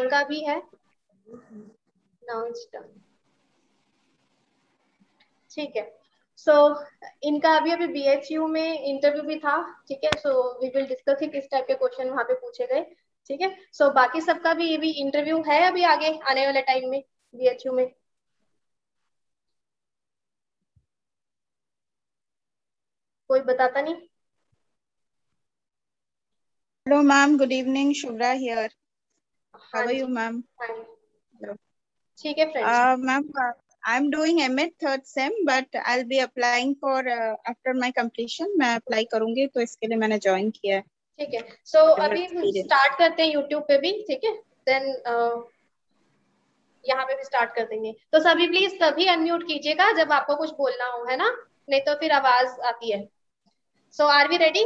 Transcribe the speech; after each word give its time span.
प्रियंका 0.00 0.22
भी 0.24 0.40
है। 0.40 0.56
Now 2.22 2.46
it's 2.46 2.66
ठीक 5.50 5.76
है। 5.76 5.82
सो 6.36 6.52
so, 6.52 6.84
इनका 7.22 7.50
अभी 7.56 7.70
अभी 7.72 7.86
बीएचयू 7.86 8.46
में 8.46 8.80
इंटरव्यू 8.80 9.22
भी 9.22 9.38
था 9.38 9.56
ठीक 9.88 10.04
है? 10.04 10.10
सो 10.18 10.32
वी 10.60 10.68
विल 10.68 10.86
डिस्कस 10.86 11.18
ही 11.22 11.28
किस 11.28 11.50
टाइप 11.50 11.66
के 11.66 11.74
क्वेश्चन 11.74 12.10
वहाँ 12.10 12.24
पे 12.24 12.34
पूछे 12.34 12.66
गए 12.66 12.82
ठीक 13.26 13.40
है? 13.40 13.56
सो 13.72 13.84
so, 13.84 13.94
बाकी 13.94 14.20
सबका 14.20 14.54
भी 14.54 14.70
ये 14.70 14.76
भी 14.78 14.90
इंटरव्यू 15.00 15.42
है 15.48 15.62
अभी 15.62 15.82
आगे 15.84 16.18
आने 16.30 16.46
वाले 16.46 16.62
टाइम 16.62 16.90
में 16.90 17.02
बीएचयू 17.34 17.72
में। 17.72 17.86
कोई 23.30 23.40
बताता 23.40 23.80
नहीं? 23.80 23.94
Hello 26.86 27.02
ma'am 27.02 27.36
good 27.38 27.52
evening 27.52 27.94
Shubhra 27.94 28.30
here 28.30 28.79
how 29.62 29.82
are 29.82 29.90
you 29.92 30.06
ma'am 30.08 30.42
ठीक 32.18 32.38
है 32.38 32.44
friends 32.52 33.04
ma'am 33.04 33.30
I 33.88 33.96
am 33.96 34.10
doing 34.10 34.40
MA 34.40 34.66
third 34.82 35.02
sem 35.04 35.44
but 35.46 35.76
I 35.76 35.96
will 35.96 36.06
be 36.06 36.18
applying 36.18 36.74
for 36.80 37.08
after 37.08 37.72
my 37.74 37.90
completion 37.90 38.58
मैं 38.58 38.74
अप्लाई 38.74 39.04
करूँगी 39.12 39.46
तो 39.46 39.60
इसके 39.60 39.86
लिए 39.86 39.96
मैंने 39.98 40.18
ज्वाइन 40.18 40.50
किया 40.50 40.76
है। 40.76 40.82
ठीक 41.18 41.34
है. 41.34 41.40
सो 41.64 41.78
so, 41.78 42.00
अभी 42.00 42.26
स्टार्ट 42.62 42.98
करते 42.98 43.22
हैं 43.22 43.32
यूट्यूब 43.32 43.62
पे 43.68 43.78
भी 43.78 43.92
ठीक 44.08 44.24
है? 44.24 44.32
देन 44.66 44.92
uh, 45.12 45.42
यहाँ 46.84 47.04
पे 47.04 47.16
भी 47.16 47.24
स्टार्ट 47.24 47.54
कर 47.54 47.64
देंगे. 47.64 47.92
तो 48.12 48.20
सभी 48.20 48.46
प्लीज़ 48.48 48.74
तभी 48.80 49.06
अनम्यूट 49.06 49.46
कीजिएगा 49.46 49.90
जब 49.92 50.12
आपको 50.12 50.36
कुछ 50.36 50.50
बोलना 50.58 50.86
हो 50.86 51.04
है 51.04 51.16
ना? 51.16 51.30
नहीं 51.68 51.80
तो 51.80 51.94
फिर 51.94 52.12
आवाज़ 52.12 52.60
आती 52.66 52.90
है. 52.92 53.08
So 53.94 54.06
are 54.08 54.28
we 54.28 54.36
ready 54.36 54.64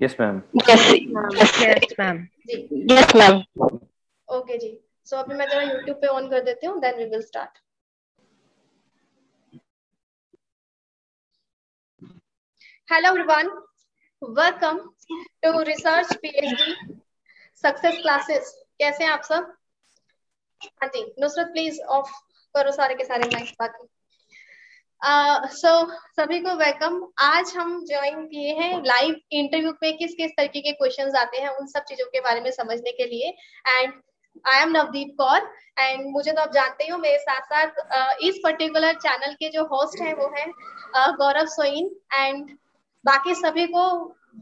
yes 0.00 0.16
ma'am 0.20 0.40
yes 0.60 1.94
ma'am 2.00 2.26
yes 2.92 3.14
ma'am 3.16 3.42
okay 4.28 4.58
ji. 4.58 4.68
So 5.06 5.16
so, 5.16 5.22
अभी 5.24 5.34
मैं 5.34 5.46
जरा 5.48 5.62
यूट्यूब 5.62 5.96
पे 6.00 6.06
ऑन 6.06 6.28
कर 6.30 6.40
देती 6.44 6.66
हूँ 6.66 6.80
then 6.80 6.96
we 6.98 7.04
will 7.04 7.22
start 7.22 7.58
hello 12.88 13.08
everyone 13.08 13.48
welcome 14.22 14.78
to 15.42 15.62
research 15.62 16.14
PhD 16.22 16.72
success 17.64 18.00
classes 18.02 18.52
कैसे 18.78 19.04
हैं 19.04 19.10
आप 19.10 19.22
सब? 19.22 19.54
हाँ 20.62 20.88
जी 20.88 21.04
नुसरत 21.20 21.52
प्लीज़ 21.52 21.80
ऑफ़ 21.96 22.12
करो 22.54 22.72
सारे 22.72 22.94
के 22.94 23.04
सारे 23.04 23.28
माइक 23.34 23.54
बाकी। 23.60 23.86
सो 25.00 25.10
uh, 25.10 25.48
so, 25.48 25.90
सभी 26.16 26.38
को 26.40 26.54
वेलकम 26.56 26.94
आज 27.22 27.52
हम 27.56 27.84
ज्वाइन 27.86 28.24
किए 28.26 28.54
हैं 28.54 28.82
लाइव 28.84 29.20
इंटरव्यू 29.32 29.72
पे 29.72 29.92
किस 29.92 30.14
किस 30.14 30.30
तरीके 30.36 30.60
के 30.60 30.72
क्वेश्चंस 30.72 31.14
आते 31.14 31.40
हैं 31.40 31.48
उन 31.50 31.66
सब 31.66 31.84
चीज़ों 31.88 32.06
के 32.06 32.20
बारे 32.20 32.40
में 32.40 32.50
समझने 32.50 32.92
के 32.92 33.04
लिए. 33.04 33.28
And 33.68 33.92
I 34.44 34.62
am 34.62 34.70
Navdeep 34.70 35.14
Kaur 35.18 35.48
and 35.78 36.10
मुझे 36.12 36.32
तो 36.32 36.40
आप 36.40 36.52
जानते 36.52 36.84
ही 36.84 36.90
हो 36.90 36.98
मेरे 36.98 37.18
साथ 37.18 37.40
साथ 37.42 37.80
uh, 37.90 38.28
इस 38.28 38.40
पर्टिकुलर 38.44 38.94
चैनल 38.96 39.34
के 39.34 39.48
जो 39.48 39.64
होस्ट 39.64 40.02
हैं 40.02 40.14
वो 40.14 40.28
हैं 40.36 40.50
गौरव 41.16 41.46
सोइन 41.46 41.90
एंड 42.14 42.56
बाकी 43.04 43.34
सभी 43.34 43.66
को 43.66 43.88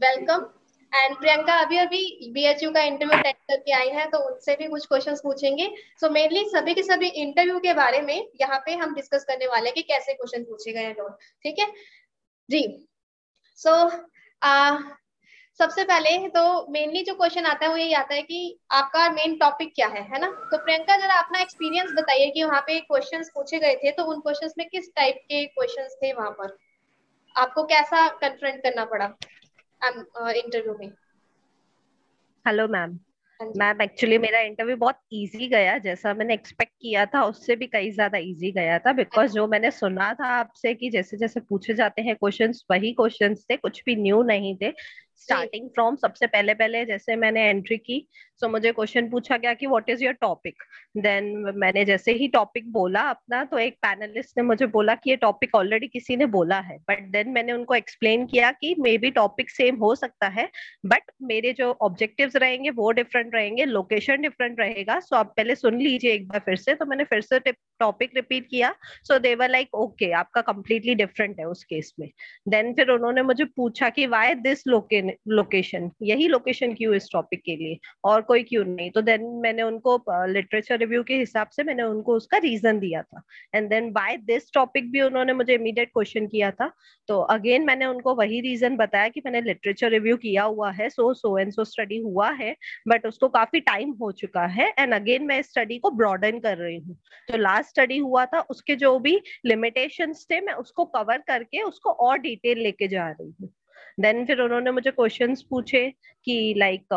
वेलकम 0.03 0.49
एंड 0.91 1.15
प्रियंका 1.17 1.53
अभी 1.53 1.77
अभी 1.77 2.29
बीएचयू 2.33 2.71
का 2.71 2.81
इंटरव्यू 2.81 3.17
अटेंड 3.17 3.35
करके 3.35 3.71
आई 3.71 3.89
है 3.89 4.05
तो 4.09 4.17
उनसे 4.27 4.55
भी 4.55 4.67
कुछ 4.67 4.85
क्वेश्चंस 4.85 5.21
पूछेंगे। 5.23 5.69
सो 6.01 6.09
मेनली 6.09 6.43
सभी 6.49 6.73
के 6.73 6.83
सभी 6.83 7.07
इंटरव्यू 7.07 7.59
के 7.59 7.73
बारे 7.73 8.01
में 8.01 8.15
यहाँ 8.41 8.59
पे 8.65 8.75
हम 8.75 8.93
डिस्कस 8.95 9.23
करने 9.23 9.47
वाले 9.47 9.69
हैं 9.69 9.73
कि 9.73 9.81
कैसे 9.83 10.13
क्वेश्चन 10.13 10.43
पूछे 10.43 10.71
गए 10.73 10.83
हैं 10.83 11.09
ठीक 11.43 11.59
है? 11.59 11.71
जी। 12.49 12.63
सो 13.59 13.69
so, 13.69 13.91
uh, 14.41 14.79
सबसे 15.59 15.83
पहले 15.83 16.17
तो 16.29 16.71
मेनली 16.71 17.01
जो 17.03 17.13
क्वेश्चन 17.15 17.45
आता 17.45 17.65
है 17.65 17.71
वो 17.71 17.77
यही 17.77 17.93
आता 17.93 18.15
है 18.15 18.21
कि 18.21 18.59
आपका 18.71 19.09
मेन 19.09 19.35
टॉपिक 19.37 19.73
क्या 19.75 19.87
है 19.87 20.01
है 20.03 20.19
ना? 20.19 20.27
तो 20.51 20.57
प्रियंका 20.57 20.97
जरा 20.97 21.15
अपना 21.19 21.39
एक्सपीरियंस 21.41 21.91
बताइए 21.91 22.29
कि 22.31 22.43
वहाँ 22.43 22.61
पे 22.61 22.79
क्वेश्चंस 22.81 23.31
पूछे 23.33 23.59
गए 23.59 23.75
थे 23.75 23.91
तो 23.91 24.03
उन 24.03 24.19
क्वेश्चंस 24.19 24.53
में 24.57 24.67
किस 24.69 24.93
टाइप 24.95 25.21
के 25.23 25.45
क्वेश्चंस 25.45 25.97
थे 26.03 26.13
वहाँ 26.13 26.31
पर? 26.31 26.57
आपको 27.35 27.63
कैसा 27.63 28.07
कन्फ्रंट 28.21 28.61
करना 28.63 28.85
पड़ा? 28.85 29.07
इंटरव्यू 29.81 30.75
में 30.79 30.91
हेलो 32.47 32.67
मैम 32.67 32.99
मैम 33.57 33.81
एक्चुअली 33.81 34.17
मेरा 34.17 34.39
इंटरव्यू 34.39 34.75
बहुत 34.77 34.99
इजी 35.13 35.47
गया। 35.47 35.77
जैसा 35.77 36.13
मैंने 36.13 36.33
एक्सपेक्ट 36.33 36.71
किया 36.81 37.05
था 37.05 37.23
उससे 37.23 37.55
भी 37.55 37.67
कई 37.67 37.91
ज़्यादा 37.91 38.17
इजी 38.17 38.51
गया 38.51 38.79
था। 38.79 38.93
बिकॉज़ 38.93 39.31
जो 39.31 39.47
मैंने 39.47 39.71
सुना 39.71 40.13
था 40.13 40.27
आपसे 40.27 40.73
कि 40.73 40.89
जैसे 40.89 41.17
जैसे 41.17 41.39
पूछे 41.39 41.73
जाते 41.73 42.01
हैं 42.01 42.15
क्वेश्चंस 42.15 42.65
वही 42.71 42.91
क्वेश्चंस 42.91 43.45
थे 43.51 43.57
कुछ 43.57 43.81
भी 43.85 43.95
न्यू 43.95 44.23
नहीं 44.23 44.55
थे। 44.57 44.73
स्टार्टिंग 45.19 45.69
फ्रॉम 45.69 45.95
सबसे 45.95 46.27
पहले 46.27 46.53
पहले 46.53 46.85
जैसे 46.85 47.15
मैंने 47.15 47.47
एंट्री 47.49 47.77
की 47.77 48.07
सो 48.41 48.45
so 48.45 48.51
मुझे 48.51 48.71
क्वेश्चन 48.71 49.09
पूछा 49.09 49.37
गया 49.37 49.53
कि 49.53 49.67
what 49.67 49.89
is 49.89 50.03
your 50.03 50.13
topic 50.13 50.63
then 50.97 51.25
मैंने 51.55 51.83
जैसे 51.85 52.11
ही 52.11 52.27
टॉपिक 52.27 52.71
बोला 52.71 53.01
अपना 53.09 53.43
तो 53.43 53.57
एक 53.57 53.75
पैनलिस्ट 53.85 54.37
ने 54.37 54.43
मुझे 54.43 54.65
बोला 54.67 54.95
कि 54.95 55.09
ये 55.09 55.15
टॉपिक 55.15 55.55
ऑलरेडी 55.55 55.87
किसी 55.87 56.15
ने 56.15 56.25
बोला 56.27 56.59
है। 56.59 56.77
बट 56.89 57.01
देन 57.11 57.29
मैंने 57.29 57.53
उनको 57.53 57.75
एक्सप्लेन 57.75 58.25
किया 58.25 58.51
कि 58.51 58.73
मे 58.79 58.97
बी 58.97 59.11
टॉपिक 59.11 59.49
सेम 59.49 59.75
हो 59.75 59.93
सकता 59.95 60.27
है 60.27 60.47
बट 60.85 61.11
मेरे 61.23 61.53
जो 61.53 61.71
ऑब्जेक्टिव्स 61.81 62.35
रहेंगे 62.35 62.69
वो 62.69 62.91
डिफरेंट 62.91 63.35
रहेंगे 63.35 63.65
लोकेशन 63.65 64.21
डिफरेंट 64.21 64.59
रहेगा। 64.59 64.99
सो 64.99 65.15
so 65.15 65.19
आप 65.19 65.33
पहले 65.37 65.55
सुन 65.55 65.79
लीजिए 65.81 66.13
एक 66.13 66.27
बार 66.27 66.41
फिर 66.45 66.55
से। 66.55 66.75
तो 66.75 66.85
मैंने 66.85 67.03
फिर 67.03 67.21
से 67.21 67.39
टॉपिक 67.79 68.11
रिपीट 68.15 68.47
किया। 68.49 68.73
So 69.03 69.19
they were 69.19 69.49
like 69.49 69.75
okay 69.75 70.11
आपका 70.13 70.41
कंप्लीटली 70.43 70.95
डिफरेंट 70.95 71.39
है 71.39 71.45
उस 71.47 71.63
केस 71.63 71.93
में. 71.99 72.09
देन 72.47 72.73
फिर 72.73 72.91
उन्होंने 72.91 73.21
मुझे 73.23 73.45
पूछा 73.57 73.89
कि 73.89 74.05
वाई 74.07 74.33
दिस 74.35 74.67
लोकेशन 74.67 75.06
यही 76.01 76.27
लोकेशन 76.27 76.73
क्यों 76.73 76.93
इस 76.95 77.09
टॉपिक 77.13 77.41
के 77.41 77.55
लिए? 77.55 77.77
और 78.03 78.21
कोई 78.21 78.43
क्यों 78.43 78.63
नहीं? 78.65 78.89
तो 78.91 79.01
देन 79.01 79.25
मैंने 79.43 79.63
उनको 79.63 79.97
लिटरेचर 80.27 80.79
रिव्यू 80.79 81.03
के 81.03 81.15
हिसाब 81.15 81.49
से 81.49 81.63
मैंने 81.63 81.83
उनको 81.83 82.15
उसका 82.15 82.37
रीजन 82.37 82.79
दिया 82.79 83.01
था। 83.01 83.21
And 83.55 83.69
then 83.69 83.91
by 83.91 84.17
this 84.17 84.51
topic 84.53 84.91
भी 84.91 85.01
उन्होंने 85.01 85.33
मुझे 85.33 85.53
इमीडिएट 85.53 85.89
क्वेश्चन 85.89 86.27
किया 86.27 86.51
था। 86.51 86.71
तो 87.09 87.19
अगेन 87.31 87.65
मैंने 87.65 87.85
उनको 87.85 88.15
वही 88.15 88.39
रीजन 88.41 88.75
बताया 88.77 89.07
कि 89.07 89.21
मैंने 89.25 89.41
लिटरेचर 89.41 89.91
रिव्यू 89.91 90.17
किया 90.17 90.43
हुआ 90.43 90.71
है 90.71 90.89
सो 90.89 91.13
सो 91.13 91.37
एंड 91.37 91.51
सो 91.51 91.63
स्टडी 91.63 91.97
हुआ 91.97 92.29
है 92.31 92.55
बट 92.87 93.05
उसको 93.05 93.27
काफ़ी 93.29 93.59
टाइम 93.59 93.91
हो 94.01 94.11
चुका 94.13 94.45
है। 94.47 94.73
एंड 94.79 94.93
अगेन 94.93 95.25
मैं 95.25 95.41
स्टडी 95.41 95.77
को 95.79 95.91
ब्रॉडन 95.91 96.39
कर 96.39 96.57
रही 96.57 96.77
हूँ। 96.77 96.97
जो 97.31 97.37
लास्ट 97.37 97.69
स्टडी 97.69 97.97
हुआ 97.97 98.25
था, 98.25 98.39
उसके 98.41 98.75
जो 98.75 98.97
भी 98.99 99.19
लिमिटेशन 99.45 100.13
थे, 100.31 100.39
मैं 100.41 100.53
उसको 100.53 100.85
कवर 100.85 101.17
करके 101.17 101.61
उसको 101.61 101.89
और 101.89 102.17
डिटेल 102.19 102.59
लेके 102.59 102.87
जा 102.87 103.07
रही 103.09 103.33
हूँ। 103.41 103.49
देन 103.97 104.25
फिर 104.25 104.41
उन्होंने 104.41 104.71
मुझे 104.71 104.91
क्वेश्चन 104.91 105.35
पूछे 105.49 105.89
कि 106.25 106.53
लाइक 106.57 106.93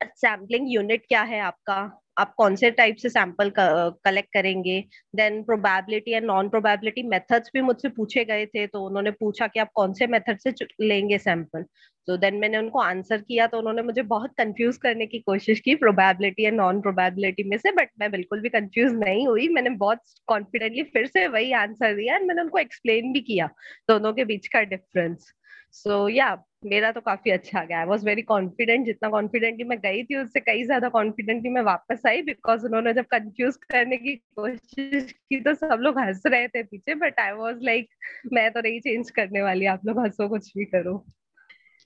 सैम्पलिंग 0.00 0.66
यूनिट 0.72 1.04
क्या 1.08 1.22
है 1.22 1.40
आपका? 1.40 2.00
आप 2.18 2.34
कौन 2.38 2.56
से 2.56 2.70
टाइप 2.70 2.96
से 2.96 3.08
सैंपल 3.08 3.50
कलेक्ट 3.58 4.32
करेंगे? 4.32 4.80
Then 5.16 5.42
probability 5.44 6.12
and 6.12 6.26
non 6.26 6.48
probability 6.48 7.02
methods 7.08 7.50
भी 7.54 7.60
मुझसे 7.60 7.88
पूछे 7.88 8.24
गए 8.24 8.44
थे 8.46 8.66
तो 8.66 8.84
उन्होंने 8.86 9.10
पूछा 9.10 9.46
कि 9.46 9.60
आप 9.60 9.70
कौन 9.74 9.92
से 9.92 10.06
मेथड 10.06 10.38
से 10.38 10.52
लेंगे 10.82 11.18
सैंपल 11.18 11.64
तो 12.08 12.16
देन 12.16 12.34
मैंने 12.38 12.58
उनको 12.58 12.78
आंसर 12.80 13.20
किया 13.20 13.46
तो 13.46 13.58
उन्होंने 13.58 13.82
मुझे 13.82 14.02
बहुत 14.04 14.34
कंफ्यूज 14.38 14.76
करने 14.76 15.06
की 15.06 15.18
कोशिश 15.20 15.60
की 15.60 15.74
प्रोबेबिलिटी 15.76 16.44
एंड 16.44 16.56
नॉन 16.56 16.80
प्रोबेबिलिटी 16.80 17.44
में 17.50 17.56
से 17.58 17.72
बट 17.72 17.90
मैं 18.00 18.10
बिल्कुल 18.10 18.40
भी 18.40 18.48
कंफ्यूज 18.50 18.92
नहीं 18.94 19.26
हुई। 19.26 19.48
मैंने 19.50 19.70
बहुत 19.78 20.00
कॉन्फिडेंटली 20.28 20.82
फिर 20.92 21.06
से 21.06 21.26
वही 21.28 21.52
आंसर 21.62 21.94
दिया 21.96 22.16
एंड 22.16 22.26
मैंने 22.28 22.42
उनको 22.42 22.58
एक्सप्लेन 22.58 23.12
भी 23.12 23.20
किया 23.22 23.48
दोनों 23.88 24.12
के 24.12 24.24
बीच 24.24 24.48
का 24.48 24.62
डिफरेंस 24.64 25.32
सो 25.74 26.08
या 26.08 26.34
मेरा 26.66 26.90
तो 26.92 27.00
काफ़ी 27.00 27.30
अच्छा 27.30 27.62
गया। 27.64 27.78
आई 27.78 27.86
वॉज़ 27.86 28.04
वेरी 28.06 28.22
कॉन्फिडेंट 28.22 28.84
जितना 28.86 29.08
कॉन्फिडेंटली 29.10 29.64
मैं 29.64 29.78
गई 29.80 30.02
थी, 30.04 30.16
उससे 30.16 30.40
कई 30.40 30.62
ज़्यादा 30.64 30.88
कॉन्फिडेंटली 30.88 31.50
मैं 31.50 31.62
वापस 31.62 32.02
आई 32.06 32.22
बिकॉज़ 32.22 32.66
उन्होंने 32.66 32.92
जब 32.94 33.04
कंफ्यूज 33.10 33.56
करने 33.70 33.96
की 33.96 34.14
कोशिश 34.36 35.10
की 35.12 35.40
तो 35.40 35.54
सब 35.56 35.80
लोग 35.80 35.98
हंस 35.98 36.22
रहे 36.26 36.48
थे 36.48 36.62
पीछे 36.62 36.94
बट 36.96 37.20
आई 37.20 37.32
वॉज़ 37.34 37.64
लाइक 37.64 37.88
मैं 38.32 38.50
तो 38.52 38.60
नहीं 38.60 38.80
चेंज 38.80 39.10
करने 39.10 39.42
वाली, 39.42 39.66
आप 39.66 39.86
लोग 39.86 39.98
हंसो 40.00 40.28
कुछ 40.28 40.52
भी 40.56 40.64
करो। 40.66 41.04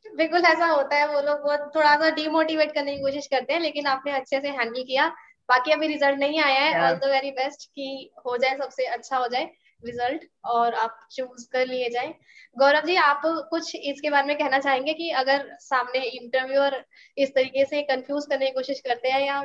बिल्कुल 0.06 0.44
ऐसा 0.46 0.66
होता 0.66 0.96
है 0.96 1.06
वो 1.08 1.20
लोग 1.20 1.42
बहुत 1.42 1.70
थोड़ा 1.74 1.94
सा 1.96 2.10
डिमोटिवेट 2.10 2.72
करने 2.74 2.94
की 2.96 3.02
कोशिश 3.02 3.26
करते 3.26 3.52
हैं 3.52 3.60
लेकिन 3.60 3.86
आपने 3.86 4.12
अच्छे 4.12 4.40
से 4.40 4.48
हैंडल 4.48 4.82
किया। 4.82 5.06
बाकी 5.48 5.72
अभी 5.72 5.86
रिज़ल्ट 5.86 6.18
नहीं 6.18 6.40
आया 6.40 6.60
है 6.60 6.80
ऑल 6.82 6.96
द 6.96 7.10
वेरी 7.10 7.30
बेस्ट 7.30 7.64
कि 7.66 8.10
हो 8.26 8.36
जाए 8.36 8.56
सबसे 8.56 8.84
अच्छा 8.86 9.16
हो 9.16 9.28
जाए 9.28 9.44
रिज़ल्ट 9.82 10.24
और 10.44 10.74
आप 10.74 10.98
चूज़ 11.12 11.46
कर 11.52 11.66
लिए 11.66 11.88
जाए। 11.90 12.14
गौरव 12.56 12.86
जी 12.86 12.96
आप 12.96 13.22
कुछ 13.24 13.74
इसके 13.76 14.10
बारे 14.10 14.26
में 14.26 14.36
कहना 14.38 14.58
चाहेंगे 14.58 14.92
कि 14.94 15.10
अगर 15.10 15.46
सामने 15.60 16.02
इंटरव्यूअर 16.02 16.84
इस 17.18 17.34
तरीके 17.34 17.64
से 17.64 17.82
कंफ्यूज 17.82 18.26
करने 18.26 18.46
की 18.46 18.52
कोशिश 18.52 18.80
करते 18.80 19.08
हैं 19.08 19.26
या 19.26 19.40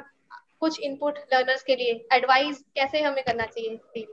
कुछ 0.60 0.80
इनपुट 0.80 1.18
लर्नर्स 1.34 1.64
के 1.64 1.76
लिए 1.76 2.06
एडवाइस 2.14 2.64
कैसे 2.76 3.02
हमें 3.02 3.24
करना 3.24 3.46
चाहिए? 3.46 4.08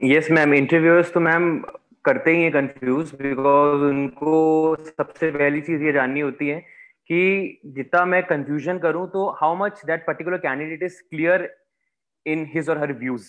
यस 0.00 0.30
मैम 0.30 0.54
इंटरव्यूअर्स 0.54 1.12
तो 1.12 1.20
मैम 1.20 1.64
करते 2.06 2.30
ही 2.30 2.42
हैं 2.42 2.52
कंफ्यूज 2.52 3.12
बिकॉज़ 3.14 3.82
उनको 3.84 4.34
सबसे 4.80 5.30
पहली 5.30 5.60
चीज़ 5.60 5.82
ये 5.84 5.92
जाननी 5.92 6.20
होती 6.20 6.48
है 6.48 6.60
कि 7.10 7.60
जितना 7.76 8.04
मैं 8.04 8.22
कंफ्यूजन 8.26 8.78
करूँ 8.78 9.06
तो 9.10 9.28
how 9.40 9.56
much 9.56 9.82
that 9.86 10.06
particular 10.06 10.38
candidate 10.38 10.82
is 10.82 11.00
clear 11.02 11.48
in 12.26 12.46
his 12.54 12.70
or 12.70 12.78
her 12.78 12.92
views 12.94 13.28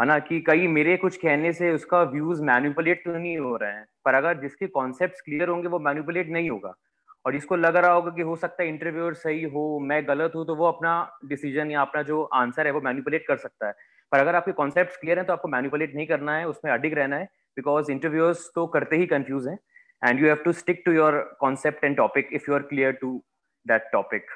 है 0.00 0.06
ना? 0.06 0.18
कि 0.18 0.40
कई 0.46 0.66
मेरे 0.68 0.96
कुछ 0.96 1.16
कहने 1.16 1.52
से 1.52 1.70
उसका 1.72 2.02
व्यूज़ 2.12 2.42
मैनिपुलेट 2.42 3.04
तो 3.04 3.16
नहीं 3.16 3.36
हो 3.38 3.56
रहा 3.56 3.70
है, 3.70 3.84
पर 4.04 4.14
अगर 4.14 4.40
जिसके 4.40 4.66
कॉन्सेप्ट 4.68 5.20
क्लियर 5.24 5.48
होंगे 5.48 5.68
वो 5.68 5.78
मैनिपुलेट 5.80 6.30
नहीं 6.30 6.50
होगा। 6.50 6.74
और 7.24 7.32
जिसको 7.32 7.56
लग 7.56 7.76
रहा 7.76 7.92
होगा 7.92 8.10
कि 8.10 8.22
हो 8.22 8.34
सकता 8.36 8.62
है 8.62 8.68
इंटरव्यूअर 8.68 9.14
सही 9.14 9.42
हो, 9.44 9.78
मैं 9.80 10.02
गलत 10.08 10.32
हूँ 10.36 10.44
तो 10.46 10.54
वो 10.56 10.66
अपना 10.68 10.94
डिसीज़न 11.26 11.70
या 11.70 11.80
अपना 11.80 12.02
जो 12.02 12.22
आंसर 12.34 12.66
है 12.66 12.72
वो 12.72 12.80
मैनिपुलेट 12.80 13.24
कर 13.28 13.36
सकता 13.36 13.66
है। 13.66 13.72
पर 14.12 14.18
अगर 14.18 14.34
आपके 14.34 14.52
कॉन्सेप्ट 14.52 15.00
क्लियर 15.00 15.18
है 15.18 15.24
तो 15.24 15.32
आपको 15.32 15.48
मैनिपुलेट 15.48 15.94
नहीं 15.94 16.06
करना 16.06 16.36
है, 16.36 16.48
उसमें 16.48 16.72
अडिग 16.72 16.94
रहना 16.94 17.16
है। 17.16 17.28
बिकॉज़ 17.56 17.90
इंटरव्यूअर्स 17.92 18.50
तो 18.54 18.66
करते 18.76 18.96
ही 18.96 19.06
कंफ्यूज 19.06 19.48
हैं 19.48 19.58
and 20.02 20.20
you 20.20 20.26
have 20.28 20.42
to 20.44 20.52
stick 20.52 20.82
to 20.86 20.92
your 20.92 21.20
concept 21.40 21.84
and 21.84 21.96
topic 21.96 22.28
if 22.32 22.50
you 22.50 22.54
are 22.54 22.62
clear 22.62 22.92
to 22.92 23.16
that 23.66 23.88
topic 23.92 24.30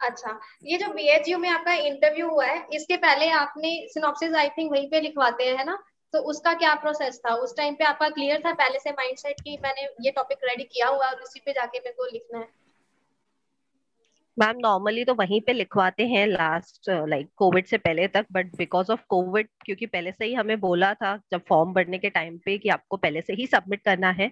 अच्छा 0.00 0.38
ये 0.64 0.76
जो 0.78 0.88
बीएचयू 0.92 1.38
में 1.38 1.48
आपका 1.48 1.72
इंटरव्यू 1.74 2.28
हुआ 2.28 2.44
है, 2.46 2.66
इसके 2.74 2.96
पहले 2.96 3.28
आपने 3.30 3.70
सिनॉप्सिस 3.88 4.34
आई 4.34 4.48
थिंक 4.48 4.70
वहीं 4.72 4.88
पे 4.90 5.00
लिखवाते 5.00 5.44
हैं 5.46 5.64
ना? 5.64 5.76
तो 6.14 6.18
उसका 6.30 6.54
क्या 6.54 6.74
प्रोसेस 6.74 7.20
था? 7.26 7.34
उस 7.34 7.56
टाइम 7.56 7.74
पे 7.74 7.84
आपका 7.84 8.08
क्लियर 8.08 8.40
था? 8.46 8.52
पहले 8.54 8.78
से 8.78 8.90
माइंडसेट 8.92 9.40
कि 9.40 9.58
मैंने 9.62 9.82
ये 10.00 10.10
टॉपिक 10.10 10.38
रेडी 10.44 10.64
किया 10.64 10.86
हुआ 10.88 11.06
और 11.06 11.20
उसी 11.22 11.40
पे 11.46 11.52
जाके 11.52 11.78
मेरे 11.78 11.92
को 11.92 12.04
लिखना 12.04 12.38
है। 12.38 12.48
मैम 14.40 14.56
नॉर्मली 14.58 15.04
तो 15.04 15.14
वहीं 15.14 15.40
पे 15.40 15.52
लिखवाते 15.52 16.06
हैं 16.08 16.26
लास्ट 16.26 16.88
लाइक 17.08 17.28
कोविड 17.36 17.66
से 17.66 17.78
पहले 17.78 18.06
तक 18.08 18.26
बट 18.32 18.54
बिकॉज़ 18.56 18.90
ऑफ़ 18.92 19.00
कोविड 19.08 19.48
क्योंकि 19.64 19.86
पहले 19.86 20.12
से 20.12 20.24
ही 20.24 20.34
हमें 20.34 20.58
बोला 20.60 20.92
था 20.94 21.16
जब 21.32 21.42
फॉर्म 21.48 21.72
भरने 21.74 21.98
के 21.98 22.10
टाइम 22.10 22.38
पे 22.44 22.56
कि 22.58 22.68
आपको 22.68 22.96
पहले 22.96 23.20
से 23.20 23.32
ही 23.34 23.46
सबमिट 23.46 23.82
करना 23.84 24.10
है। 24.12 24.30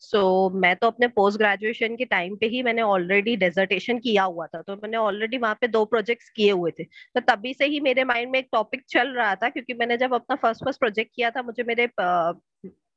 सो 0.00 0.18
so, 0.48 0.54
मैं 0.56 0.74
तो 0.76 0.86
अपने 0.86 1.08
पोस्ट 1.10 1.38
ग्रेजुएशन 1.38 1.96
के 1.96 2.04
टाइम 2.06 2.36
पे 2.36 2.46
ही 2.46 2.62
मैंने 2.62 2.82
ऑलरेडी 2.84 3.36
डेजर्टेशन 3.36 3.98
किया 3.98 4.24
हुआ 4.24 4.46
था 4.46 4.62
तो 4.62 4.76
मैंने 4.76 4.96
ऑलरेडी 4.98 5.38
वहाँ 5.38 5.58
पे 5.60 5.68
दो 5.68 5.84
प्रोजेक्ट्स 5.86 6.30
किए 6.30 6.50
हुए 6.52 6.70
थे। 6.80 6.84
तो 6.84 7.20
तभी 7.28 7.54
से 7.54 7.66
ही 7.66 7.80
मेरे 7.80 8.04
माइंड 8.04 8.30
में 8.32 8.38
एक 8.38 8.48
टॉपिक 8.52 8.84
चल 8.88 9.08
रहा 9.16 9.34
था 9.36 9.48
क्योंकि 9.50 9.74
मैंने 9.74 9.96
जब 9.98 10.14
अपना 10.14 10.36
फ़र्स्ट 10.36 10.64
फ़र्स्ट 10.64 10.80
प्रोजेक्ट 10.80 11.12
किया 11.16 11.30
था 11.30 11.42
मुझे 11.42 11.62
मेरे 11.64 11.88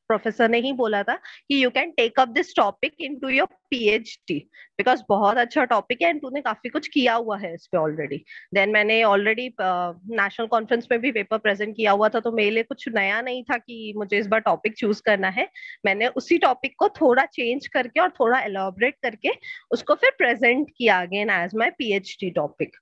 प्रोफेसर 0.07 0.50
ने 0.50 0.59
ही 0.59 0.74
बोला 0.74 1.01
था 1.04 1.15
कि 1.15 1.63
you 1.63 1.69
can 1.69 1.92
take 1.92 2.19
up 2.19 2.27
this 2.30 2.56
topic 2.56 2.94
into 3.19 3.30
your 3.30 3.48
PhD 3.69 4.39
because 4.77 5.01
बहुत 5.09 5.38
अच्छा 5.38 5.63
टॉपिक 5.65 6.01
है 6.01 6.09
एंड 6.09 6.21
तूने 6.21 6.42
काफ़ी 6.42 6.69
कुछ 6.69 6.88
किया 6.88 7.13
हुआ 7.15 7.38
है 7.38 7.54
इस 7.54 7.68
पे 7.71 7.77
ऑलरेडी 7.77 8.18
देन 8.54 8.71
मैंने 8.71 9.01
ऑलरेडी 9.04 9.48
नेशनल 9.62 10.48
कॉन्फ्रेंस 10.48 10.88
में 10.92 11.00
भी 11.01 11.12
पेपर 11.12 11.38
प्रेजेंट 11.38 11.75
किया 11.75 11.92
हुआ 11.92 12.09
था 12.09 12.19
तो 12.19 12.31
मेरे 12.31 12.51
लिए 12.51 12.63
कुछ 12.63 12.88
नया 12.95 13.21
नहीं 13.21 13.44
था 13.44 13.57
कि 13.57 13.94
मुझे 13.98 14.18
इस 14.18 14.27
बार 14.27 14.39
टॉपिक 14.39 14.77
चूज़ 14.77 15.01
करना 15.06 15.30
है. 15.30 15.48
मैंने 15.86 16.07
उसी 16.18 16.38
टॉपिक 16.38 16.75
को 16.80 16.89
थोड़ा 17.01 17.25
चेंज 17.25 17.68
करके 17.68 18.00
और 18.00 18.09
थोड़ा 18.19 18.39
एलोबरेट 18.42 18.95
करके 19.04 19.31
उसको 19.71 19.95
फिर 19.95 20.12
प्रेजेंट 20.18 20.69
किया 20.77 21.01
again 21.01 21.30
as 21.30 21.56
my 21.56 21.69
PhD 21.77 22.30
topic 22.31 22.75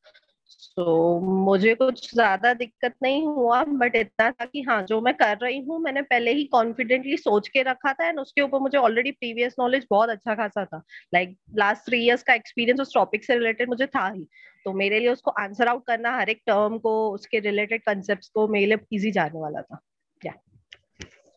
तो 0.76 1.20
मुझे 1.20 1.76
कुछ 1.76 2.14
ज़्यादा 2.14 2.54
दिक्कत 2.54 2.94
नहीं 3.04 3.26
हुआ 3.26 3.64
बट 3.64 3.96
इतना 3.96 4.32
था 4.32 4.46
कि 4.46 4.62
हाँ 4.62 4.82
जो 4.84 5.02
मैं 5.02 5.14
कर 5.14 5.38
रही 5.38 5.60
हूँ, 5.60 5.80
मैंने 5.80 6.02
पहले 6.02 6.32
ही 6.32 6.44
कॉन्फिडेंटली 6.44 7.18
सोच 7.18 7.48
के 7.48 7.64
रखा 7.64 7.94
था 7.94 8.08
एंड 8.08 8.20
उसके 8.20 8.42
ऊपर 8.42 8.60
मुझे 8.60 8.78
ऑलरेडी 8.78 9.12
प्रीवियस 9.12 9.56
नॉलेज 9.60 9.88
बहुत 9.90 10.10
अच्छा 10.10 10.36
खासा 10.36 10.66
था। 10.66 10.84
लाइक 11.14 11.38
लास्ट 11.56 11.86
थ्री 11.86 12.06
इयर्स 12.06 12.24
का 12.24 12.34
एक्सपीरियंस 12.34 12.80
उस 12.80 12.94
टॉपिक 12.94 13.24
से 13.24 13.36
रिलेटेड 13.36 13.70
मुझे 13.70 13.86
था 13.86 14.08
ही। 14.08 14.28
तो 14.66 14.74
मेरे 14.74 15.00
लिए 15.00 15.10
उसको 15.10 15.32
आंसर 15.32 15.68
आउट 15.68 15.86
करना, 15.88 16.18
हर 16.20 16.30
एक 16.30 16.42
टर्म 16.48 16.78
को, 16.78 17.10
उसके 17.10 17.40
रिलेटेड 17.40 17.82
कंसेप्ट 17.82 18.30
को 18.34 18.48
मेरे 18.48 18.66
लिए 18.66 18.78
इजी 18.94 19.12
जाने 19.12 19.40
वाला 19.40 19.62
था। 19.62 19.80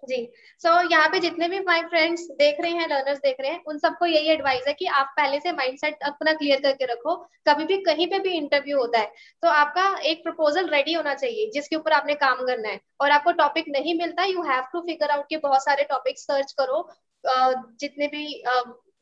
जी। 0.09 0.17
सो 0.63 0.69
so, 0.69 0.91
यहाँ 0.93 1.09
पे 1.09 1.19
जितने 1.21 1.49
भी 1.49 1.59
माय 1.61 1.83
फ्रेंड्स 1.85 2.23
देख 2.33 2.61
रहे 2.61 2.71
हैं 2.73 2.87
लर्नर्स 2.89 3.19
देख 3.21 3.37
रहे 3.41 3.51
हैं 3.51 3.63
उन 3.67 3.79
सबको 3.79 4.07
यही 4.07 4.31
एडवाइस 4.31 4.65
है 4.69 4.73
कि 4.75 4.87
आप 4.95 5.13
पहले 5.17 5.41
से 5.41 5.53
माइंडसेट 5.53 6.03
अपना 6.05 6.33
क्लियर 6.35 6.61
करके 6.61 6.85
रखो। 6.87 7.15
कभी 7.49 7.65
भी 7.65 7.77
कहीं 7.83 8.07
पे 8.07 8.19
भी 8.19 8.31
इंटरव्यू 8.37 8.79
होता 8.79 8.99
है 8.99 9.13
तो 9.43 9.49
आपका 9.51 9.89
एक 10.05 10.23
प्रपोजल 10.23 10.69
रेडी 10.71 10.93
होना 10.93 11.15
चाहिए 11.17 11.51
जिसके 11.55 11.77
ऊपर 11.77 11.93
आपने 11.93 12.15
काम 12.17 12.45
करना 12.47 12.69
है। 12.69 12.81
और 13.01 13.11
आपको 13.11 13.33
टॉपिक 13.35 13.69
नहीं 13.71 13.99
मिलता 13.99 14.25
you 14.25 14.43
have 14.45 14.65
to 14.73 14.81
figure 14.83 15.11
out 15.11 15.27
के 15.31 15.37
बहुत 15.39 15.65
सारे 15.65 15.85
टॉपिक 15.91 16.19
सर्च 16.19 16.53
करो। 16.61 16.89
जितने 17.81 18.07
भी 18.09 18.43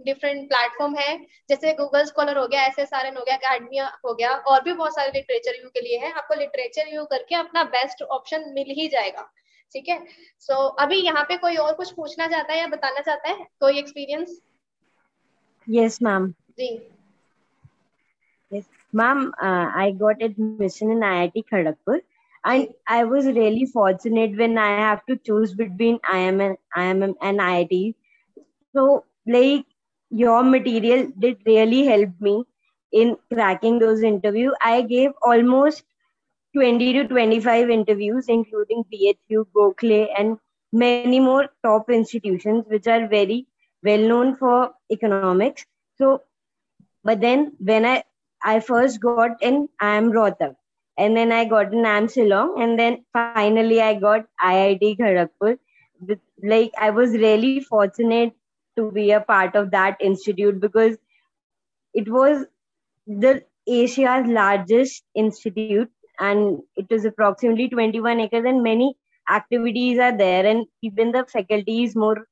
डिफरेंट 0.04 0.48
प्लेटफॉर्म 0.48 0.94
है 0.96 1.16
जैसे 1.48 1.72
गूगल 1.74 2.04
स्कॉलर 2.04 2.38
हो 2.38 2.46
गया 2.46 2.64
एस 2.66 2.78
एस 2.78 2.92
आर 2.94 3.06
एन 3.06 3.16
हो 3.16 3.22
गया 3.24 3.36
अकेडमिया 3.36 3.86
हो 4.04 4.14
गया 4.14 4.30
और 4.30 4.62
भी 4.62 4.72
बहुत 4.72 4.94
सारे 4.94 5.10
लिटरेचर 5.10 5.52
रिव्यू 5.52 5.70
के 5.70 5.80
लिए 5.80 5.98
है। 5.98 6.12
आपको 6.12 6.34
लिटरेचर 6.34 6.84
रिव्यू 6.84 7.04
करके 7.06 7.34
अपना 7.36 7.62
बेस्ट 7.72 8.02
ऑप्शन 8.04 8.44
मिल 8.54 8.74
ही 8.78 8.88
जाएगा। 8.88 9.30
ठीक 9.72 9.88
है 9.88 9.98
सो 10.40 10.54
so, 10.54 10.74
अभी 10.78 11.00
यहाँ 11.04 11.22
पे 11.28 11.36
कोई 11.36 11.56
और 11.56 11.74
कुछ 11.74 11.92
पूछना 11.92 12.26
चाहता 12.26 12.52
है 12.52 12.58
या 12.58 12.66
बताना 12.66 13.00
चाहता 13.00 13.28
है 13.28 13.46
कोई 13.60 13.78
experience 13.78 14.40
yes 15.68 16.02
ma'am 16.02 16.28
ji 16.58 16.68
yes 18.50 18.66
ma'am 18.92 19.32
uh, 19.42 19.70
i 19.74 19.90
got 19.90 20.22
admission 20.22 20.92
in 20.94 21.00
iit 21.06 21.38
kharagpur 21.52 21.96
and 22.44 22.68
i 22.96 22.98
was 23.12 23.26
really 23.38 23.64
fortunate 23.72 24.36
when 24.42 24.58
i 24.64 24.68
have 24.80 25.00
to 25.06 25.16
choose 25.28 25.54
between 25.62 25.98
iim 26.16 26.42
and 26.44 26.58
iim 26.82 27.02
and 27.30 27.44
iit 27.46 27.94
so 28.74 28.84
like 29.36 29.66
your 30.12 30.42
material 30.50 31.06
did 31.18 31.50
really 31.50 31.82
help 31.86 32.26
me 32.28 32.36
in 32.92 33.16
cracking 33.34 33.78
those 33.78 34.06
interview 34.12 34.52
i 34.70 34.80
gave 34.94 35.12
almost 35.32 35.84
20 36.56 36.92
to 36.94 37.06
25 37.08 37.70
interviews, 37.70 38.28
including 38.28 38.84
BHU, 38.92 39.46
Berkeley, 39.54 40.10
and 40.18 40.38
many 40.72 41.20
more 41.20 41.48
top 41.62 41.90
institutions, 41.90 42.64
which 42.68 42.86
are 42.86 43.06
very 43.06 43.46
well 43.82 43.98
known 43.98 44.36
for 44.36 44.70
economics. 44.90 45.66
So, 45.98 46.22
but 47.04 47.20
then 47.20 47.52
when 47.58 47.84
I 47.84 48.04
I 48.42 48.60
first 48.60 49.00
got 49.00 49.42
in 49.42 49.68
IIM 49.82 50.10
Rohtak, 50.16 50.56
and 50.96 51.16
then 51.16 51.32
I 51.32 51.44
got 51.44 51.74
in 51.74 51.84
IIM 51.90 52.08
Shillong, 52.14 52.62
and 52.62 52.78
then 52.78 53.04
finally 53.12 53.82
I 53.82 53.94
got 53.94 54.26
IIT 54.42 54.98
Kharagpur. 54.98 55.58
Like 56.42 56.72
I 56.78 56.90
was 56.90 57.10
really 57.10 57.60
fortunate 57.60 58.32
to 58.76 58.90
be 58.92 59.10
a 59.10 59.20
part 59.20 59.56
of 59.56 59.70
that 59.72 59.96
institute 60.00 60.60
because 60.60 60.96
it 61.92 62.08
was 62.08 62.46
the 63.06 63.42
Asia's 63.66 64.26
largest 64.26 65.04
institute 65.14 65.90
and 66.18 66.60
it 66.76 66.86
is 66.90 67.04
approximately 67.04 67.68
21 67.68 68.20
acres 68.20 68.44
and 68.44 68.62
many 68.62 68.96
activities 69.30 69.98
are 69.98 70.16
there 70.16 70.46
and 70.46 70.66
even 70.82 71.12
the 71.12 71.24
faculty 71.26 71.84
is 71.84 71.96
more 71.96 72.26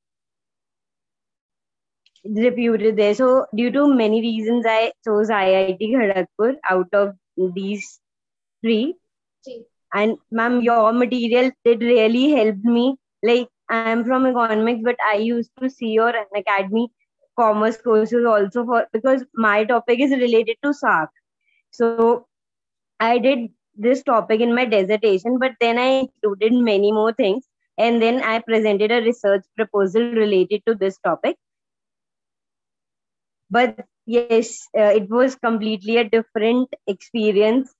reputed 2.23 2.97
there. 2.97 3.13
So 3.13 3.45
due 3.55 3.71
to 3.71 3.87
many 3.93 4.21
reasons 4.21 4.65
i 4.67 4.91
chose 5.05 5.29
iit 5.29 5.79
kharagpur 5.79 6.55
out 6.69 6.93
of 6.93 7.15
these 7.55 7.99
three. 8.61 8.95
And 9.93 10.17
ma'am 10.31 10.61
your 10.61 10.91
material 10.91 11.51
did 11.63 11.81
really 11.81 12.31
help 12.31 12.57
me. 12.63 12.95
Like 13.23 13.49
i 13.69 13.89
am 13.89 14.03
from 14.05 14.25
economics 14.27 14.81
but 14.83 14.95
i 15.05 15.15
used 15.15 15.51
to 15.59 15.69
see 15.69 15.87
your 15.89 16.13
academy 16.35 16.87
commerce 17.39 17.77
courses 17.77 18.25
also 18.25 18.63
for 18.65 18.87
because 18.93 19.23
my 19.33 19.63
topic 19.63 19.99
is 19.99 20.11
related 20.11 20.57
to 20.63 20.69
SAARC. 20.69 21.09
So 21.71 22.27
I 22.99 23.17
did 23.17 23.49
this 23.75 24.03
topic 24.03 24.41
in 24.41 24.55
my 24.55 24.65
dissertation, 24.65 25.37
but 25.39 25.53
then 25.59 25.77
I 25.77 26.07
included 26.07 26.53
many 26.53 26.91
more 26.91 27.13
things. 27.13 27.45
And 27.77 28.01
then 28.01 28.21
I 28.23 28.39
presented 28.39 28.91
a 28.91 29.01
research 29.01 29.43
proposal 29.55 30.11
related 30.11 30.63
to 30.67 30.75
this 30.75 30.97
topic. 30.99 31.37
But 33.49 33.85
yes, 34.05 34.67
uh, 34.77 34.93
it 34.95 35.09
was 35.09 35.35
completely 35.35 35.97
a 35.97 36.09
different 36.09 36.69
experience 36.87 37.73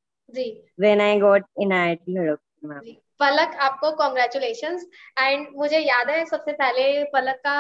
when 0.75 1.01
I 1.01 1.19
got 1.19 1.43
in 1.57 1.71
IIT 1.71 3.04
Palak 3.19 3.55
आपको 3.61 3.91
congratulation 3.97 4.79
and 5.19 5.47
मुझे 5.57 5.79
याद 5.79 6.09
है, 6.09 6.25
सबसे 6.25 6.51
पहले 6.53 7.03
पलक 7.13 7.35
का 7.45 7.53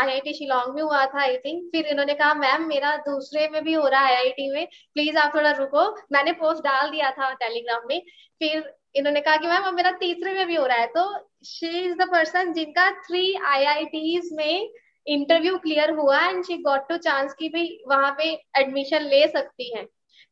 IIT 0.00 0.32
Shillong 0.34 0.74
में 0.74 0.82
हुआ 0.82 1.04
था 1.06 1.20
आई 1.22 1.36
थिंक 1.44 1.70
फिर 1.72 1.86
इन्होंने 1.86 2.14
कहा 2.14 2.34
मैम 2.36 2.66
मेरा 2.68 2.96
दूसरे 3.06 3.48
में 3.48 3.62
भी 3.64 3.72
हो 3.72 3.86
रहा 3.88 4.00
है 4.00 4.16
आईआईटी 4.16 4.50
में. 4.50 4.66
प्लीज़ 4.94 5.18
आप 5.18 5.34
थोड़ा 5.34 5.50
रुको. 5.52 5.86
मैंने 6.12 6.32
पोस्ट 6.34 6.64
डाल 6.64 6.90
दिया 6.90 7.10
था 7.10 7.32
टेलीग्राम 7.34 7.88
में. 7.88 8.00
फिर 8.40 8.72
इन्होंने 8.96 9.20
कहा 9.20 9.36
कि 9.36 9.46
मैम 9.46 9.62
अब 9.62 9.74
मेरा 9.74 9.90
तीसरे 10.00 10.34
में 10.34 10.46
भी 10.46 10.54
हो 10.54 10.66
रहा 10.66 10.78
है. 10.78 10.86
तो 10.88 11.28
शी 11.46 11.68
इज़ 11.80 11.94
द 11.96 12.08
पर्सन 12.12 12.52
जिनका 12.52 12.90
थ्री 13.00 13.32
आई 13.46 14.18
में 14.32 14.70
इंटरव्यू 15.06 15.58
क्लियर 15.58 15.90
हुआ 15.90 16.20
and 16.20 16.44
she 16.44 16.56
got 16.62 16.88
two 16.88 16.96
chance 16.98 17.34
की 17.34 17.48
भी 17.48 17.62
वहाँ 17.88 18.14
पे 18.18 18.24
एडमिशन 18.58 19.02
ले 19.04 19.26
सकती 19.28 19.76
है। 19.76 19.86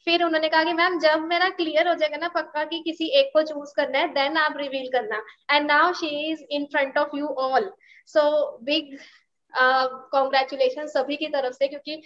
फिर 0.07 0.23
उन्होंने 0.25 0.49
कहा 0.49 0.65
कि 0.65 0.73
मैम 0.73 0.99
जब 0.99 1.25
मेरा 1.29 1.49
क्लियर 1.51 1.89
हो 1.89 1.95
जाएगा 1.95 2.17
ना 2.17 2.29
पक्का 2.35 2.65
कि 2.65 2.79
किसी 2.81 3.07
एक 3.21 3.31
को 3.33 3.43
चूज़ 3.43 3.73
करना 3.77 3.99
है 3.99 4.09
देन 4.15 4.37
आप 4.37 4.57
रिवील 4.57 4.89
करना। 4.93 5.23
And 5.51 5.67
now 5.67 5.93
she 5.93 6.09
is 6.33 6.45
in 6.51 6.65
front 6.65 6.99
of 6.99 7.17
you 7.17 7.27
all 7.27 7.71
so 8.07 8.25
big 8.63 8.97
congratulation 10.13 10.87
सभी 10.87 11.17
की 11.17 11.27
तरफ़ 11.27 11.55
से 11.55 11.69
क्योंकि 11.69 12.01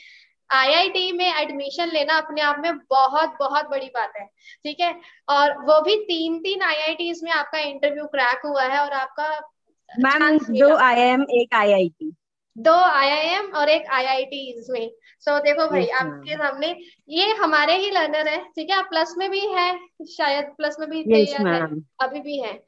आईआईटी 0.50 1.10
में 1.12 1.26
एडमिशन 1.26 1.88
लेना 1.88 2.16
अपने 2.18 2.40
आप 2.42 2.56
में 2.58 2.78
बहुत 2.90 3.36
बहुत 3.40 3.68
बड़ी 3.70 3.86
बात 3.86 4.12
है। 4.16 4.24
ठीक 4.64 4.80
है? 4.80 4.94
और 5.28 5.52
वो 5.64 5.80
भी 5.80 5.96
तीन 6.04 6.38
तीन 6.38 6.62
आई 6.62 7.12
में 7.22 7.30
आपका 7.32 7.58
इंटरव्यू 7.58 8.06
क्रैक 8.06 8.46
हुआ 8.46 8.62
है 8.62 8.80
और 8.80 8.92
आपका 8.92 9.28
मैम 9.90 10.38
दो 10.38 10.74
आईआईएम 10.76 11.22
एक 11.32 11.54
आईआईटी 11.54 12.12
दो 12.58 12.72
आईआईएम 12.72 13.46
और 13.46 13.68
एक 13.68 13.86
आईआईटी 13.86 14.64
में 14.70 14.90
सो 15.20 15.38
so, 15.38 15.44
देखो 15.44 15.66
भाई 15.70 15.86
आपके 15.86 16.34
सामने 16.34 16.76
ये 17.08 17.30
हमारे 17.30 17.76
ही 17.76 17.90
लर्नर 17.90 18.28
है 18.28 18.44
ठीक 18.44 18.70
है? 18.70 18.82
प्लस 18.82 19.14
में 19.18 19.30
भी 19.30 19.40
है 19.40 19.78
शायद 20.10 20.44
प्लस 20.44 20.76
में 20.80 20.88
भी 20.90 21.04
yes, 21.04 21.46
है 21.46 21.62
अभी 22.00 22.20
भी 22.20 22.38
है। 22.38 22.62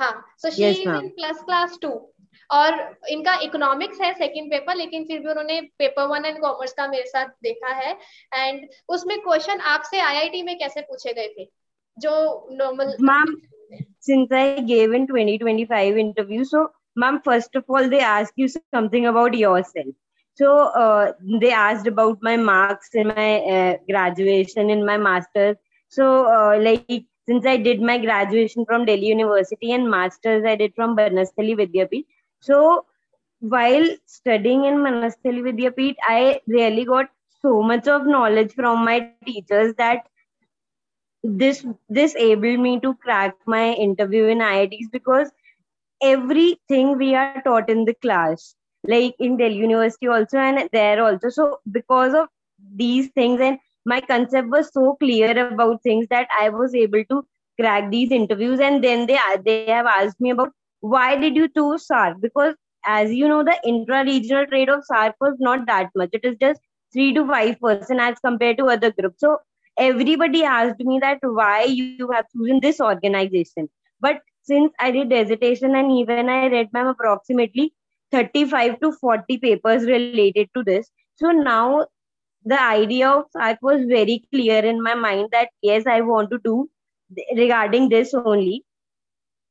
हाँ 0.00 0.26
so 0.38 0.50
she 0.50 0.64
is 0.64 0.80
in 0.80 1.08
plus 1.08 1.42
class 1.42 1.78
two 1.82 2.14
और 2.50 2.98
इनका 3.08 3.38
इकोनॉमिक्स 3.42 4.00
है 4.00 4.14
सेकंड 4.14 4.50
पेपर 4.50 4.74
लेकिन 4.74 5.04
फिर 5.04 5.20
भी 5.20 5.28
उन्होंने 5.28 5.60
पेपर 5.60 6.06
वन 6.06 6.24
एंड 6.24 6.40
कॉमर्स 6.40 6.72
का 6.72 6.88
मेरे 6.88 7.06
साथ 7.06 7.26
देखा 7.26 7.68
है। 7.68 7.98
एंड 8.34 8.68
उसमें 8.88 9.20
क्वेश्चन 9.20 9.60
आपसे 9.60 10.00
आईआईटी 10.00 10.42
में 10.42 10.58
कैसे 10.58 10.80
पूछे 10.80 11.12
गए 11.12 11.34
थे? 11.38 11.50
जो 11.98 12.48
normal 12.52 12.96
ma'am 13.00 13.36
since 14.08 14.32
I 14.32 14.60
gave 14.60 14.92
in 14.94 15.06
2025 15.06 15.96
interview, 15.96 16.44
so 16.44 16.66
ma'am, 17.02 17.20
first 17.24 17.54
of 17.54 17.64
all, 17.68 17.88
they 17.88 18.00
ask 18.00 18.32
you 18.36 18.48
something 18.74 19.06
about 19.06 19.34
yourself. 19.34 19.94
So 20.34 20.56
uh, 20.82 21.12
they 21.40 21.52
asked 21.52 21.86
about 21.86 22.18
my 22.22 22.36
marks 22.36 22.90
in 22.94 23.08
my 23.08 23.38
uh, 23.54 23.76
graduation, 23.90 24.70
in 24.70 24.84
my 24.86 24.96
master's. 24.96 25.56
So 25.88 26.26
uh, 26.26 26.58
like 26.60 27.04
since 27.26 27.46
I 27.46 27.56
did 27.56 27.80
my 27.80 27.98
graduation 27.98 28.64
from 28.64 28.84
Delhi 28.84 29.06
University 29.06 29.72
and 29.72 29.90
masters 29.90 30.44
I 30.44 30.54
did 30.56 30.74
from 30.74 30.96
Banasthali 30.96 31.56
Vidyapeeth. 31.62 32.06
So 32.40 32.86
while 33.40 33.88
studying 34.06 34.64
in 34.64 34.76
Manasthali 34.76 35.42
Vidyapeeth, 35.48 35.96
I 36.02 36.40
really 36.46 36.84
got 36.84 37.10
so 37.42 37.62
much 37.62 37.88
of 37.88 38.06
knowledge 38.06 38.52
from 38.54 38.84
my 38.84 39.10
teachers 39.26 39.74
that 39.78 40.06
this 41.22 41.66
this 41.88 42.14
enabled 42.14 42.60
me 42.60 42.78
to 42.80 42.94
crack 42.94 43.36
my 43.46 43.72
interview 43.72 44.26
in 44.26 44.38
IITs 44.38 44.90
because 44.92 45.30
everything 46.02 46.96
we 46.96 47.14
are 47.14 47.42
taught 47.42 47.68
in 47.68 47.84
the 47.84 47.94
class, 47.94 48.54
like 48.86 49.14
in 49.18 49.36
Delhi 49.36 49.56
University 49.56 50.08
also 50.08 50.38
and 50.38 50.68
there 50.72 51.02
also. 51.04 51.28
So 51.28 51.58
because 51.70 52.14
of 52.14 52.28
these 52.74 53.08
things 53.08 53.40
and 53.40 53.58
my 53.84 54.00
concept 54.00 54.48
was 54.48 54.70
so 54.72 54.96
clear 55.00 55.46
about 55.48 55.82
things 55.82 56.06
that 56.10 56.28
I 56.38 56.48
was 56.50 56.74
able 56.74 57.04
to 57.04 57.26
crack 57.60 57.90
these 57.90 58.12
interviews. 58.12 58.60
And 58.60 58.82
then 58.84 59.06
they 59.06 59.18
they 59.44 59.66
have 59.66 59.86
asked 59.86 60.20
me 60.20 60.30
about 60.30 60.50
why 60.80 61.16
did 61.16 61.36
you 61.36 61.48
choose 61.48 61.86
SARC? 61.86 62.20
Because 62.20 62.54
as 62.84 63.12
you 63.12 63.28
know, 63.28 63.42
the 63.42 63.56
intra-regional 63.64 64.46
trade 64.46 64.68
of 64.68 64.84
SARC 64.90 65.14
was 65.20 65.34
not 65.38 65.66
that 65.66 65.90
much. 65.96 66.10
It 66.12 66.24
is 66.24 66.36
just 66.40 66.60
three 66.92 67.12
to 67.14 67.26
five 67.26 67.60
percent 67.60 68.00
as 68.00 68.18
compared 68.18 68.58
to 68.58 68.66
other 68.66 68.92
groups. 68.92 69.20
So 69.20 69.38
everybody 69.76 70.44
asked 70.44 70.80
me 70.80 70.98
that 71.00 71.18
why 71.22 71.64
you 71.64 72.10
have 72.12 72.26
chosen 72.36 72.60
this 72.60 72.80
organization. 72.80 73.68
But 74.00 74.20
since 74.48 74.72
I 74.78 74.90
did 74.90 75.10
dissertation 75.10 75.76
and 75.76 75.92
even 75.92 76.28
I 76.28 76.46
read 76.48 76.72
ma'am 76.72 76.88
approximately 76.88 77.72
35 78.12 78.80
to 78.80 78.92
40 78.92 79.38
papers 79.38 79.84
related 79.84 80.48
to 80.56 80.64
this. 80.64 80.90
So 81.16 81.30
now 81.30 81.86
the 82.44 82.60
idea 82.60 83.10
of 83.10 83.26
SARC 83.36 83.58
was 83.62 83.84
very 83.86 84.22
clear 84.32 84.64
in 84.64 84.82
my 84.82 84.94
mind 84.94 85.28
that 85.32 85.50
yes, 85.62 85.86
I 85.86 86.00
want 86.00 86.30
to 86.30 86.38
do 86.44 86.68
regarding 87.36 87.88
this 87.88 88.14
only 88.14 88.64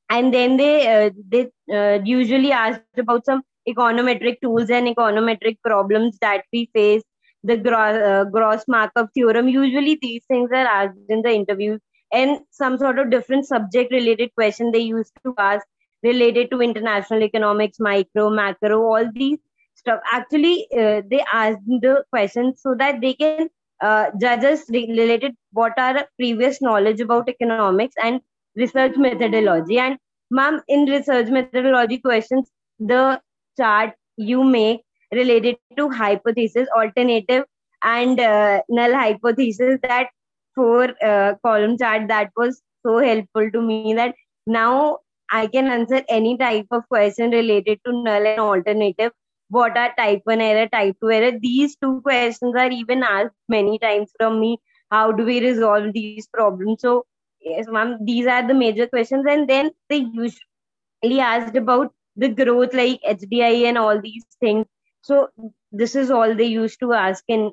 and 0.10 0.34
then 0.34 0.58
they 0.58 0.88
uh, 0.88 1.10
they 1.28 1.50
uh, 1.74 2.00
usually 2.04 2.52
asked 2.52 2.98
about 2.98 3.26
some 3.26 3.42
econometric 3.68 4.40
tools 4.42 4.70
and 4.70 4.88
econometric 4.88 5.58
problems 5.64 6.18
that 6.22 6.44
we 6.54 6.70
face 6.74 7.04
the 7.44 7.58
gross, 7.58 7.98
uh, 7.98 8.24
gross 8.32 8.64
markup 8.68 9.10
theorem 9.14 9.48
usually 9.48 9.98
these 10.02 10.24
things 10.28 10.50
are 10.52 10.68
asked 10.68 10.98
in 11.10 11.22
the 11.22 11.32
interviews 11.32 11.80
and 12.12 12.40
some 12.52 12.78
sort 12.78 13.00
of 13.00 13.10
different 13.10 13.46
subject 13.46 13.92
related 13.92 14.34
question 14.36 14.72
they 14.72 14.80
used 14.80 15.14
to 15.24 15.34
ask 15.38 15.66
related 16.04 16.50
to 16.52 16.62
international 16.62 17.24
economics 17.24 17.80
micro 17.80 18.30
macro 18.30 18.82
all 18.82 19.12
these 19.14 19.40
stuff 19.76 20.00
actually 20.12 20.68
uh, 20.78 21.02
they 21.10 21.24
asked 21.34 21.66
the 21.68 22.04
questions 22.12 22.62
so 22.62 22.76
that 22.76 23.02
they 23.02 23.14
can 23.14 23.50
uh, 23.82 24.10
judge 24.20 24.44
us 24.44 24.70
related 24.70 25.36
what 25.52 25.78
are 25.78 26.08
previous 26.18 26.62
knowledge 26.62 27.00
about 27.00 27.30
economics 27.30 27.96
and 28.04 28.22
research 28.56 28.98
methodology. 28.98 29.80
And 29.80 29.98
ma'am, 30.32 30.62
in 30.68 30.86
research 30.86 31.30
methodology 31.30 32.00
questions, 32.00 32.50
the 32.80 33.22
chart 33.58 33.94
you 34.18 34.44
make 34.44 34.82
related 35.12 35.58
to 35.78 35.90
hypothesis, 35.90 36.68
alternative, 36.76 37.44
and 37.84 38.20
uh, 38.20 38.62
null 38.68 38.94
hypothesis, 38.94 39.80
that 39.84 40.10
four 40.58 40.90
uh, 41.12 41.36
column 41.46 41.78
chart 41.78 42.08
that 42.10 42.32
was 42.36 42.62
so 42.86 42.98
helpful 43.00 43.50
to 43.56 43.62
me 43.62 43.94
that 43.94 44.16
now 44.46 45.00
I 45.32 45.48
can 45.48 45.68
answer 45.68 46.04
any 46.10 46.38
type 46.38 46.68
of 46.72 46.88
question 46.90 47.32
related 47.32 47.80
to 47.86 47.94
null 47.94 48.28
and 48.34 48.40
alternative. 48.40 49.12
What 49.50 49.78
are 49.78 49.94
type 49.98 50.22
1 50.26 50.42
error, 50.42 50.68
type 50.68 50.96
2 51.02 51.12
error? 51.12 51.32
These 51.42 51.78
two 51.78 52.02
questions 52.02 52.56
are 52.56 52.72
even 52.72 53.04
asked 53.04 53.36
many 53.48 53.80
times 53.80 54.12
from 54.18 54.42
me. 54.42 54.58
How 54.92 55.12
do 55.12 55.24
we 55.24 55.40
resolve 55.46 55.94
these 55.94 56.28
problems? 56.28 56.82
So 56.82 57.06
yes 57.42 57.68
ma'am 57.68 57.98
these 58.10 58.28
are 58.28 58.48
the 58.48 58.54
major 58.54 58.88
questions 58.88 59.26
and 59.30 59.50
then 59.50 59.72
they 59.90 59.98
usually 59.98 61.20
asked 61.20 61.56
about 61.56 61.94
the 62.16 62.30
growth 62.30 62.74
like 62.74 63.02
hdi 63.14 63.64
and 63.72 63.78
all 63.78 64.02
these 64.02 64.26
things 64.42 64.66
so 65.02 65.28
this 65.72 65.96
is 65.96 66.12
all 66.12 66.36
they 66.36 66.52
used 66.54 66.80
to 66.80 66.94
ask 66.94 67.24
in 67.28 67.52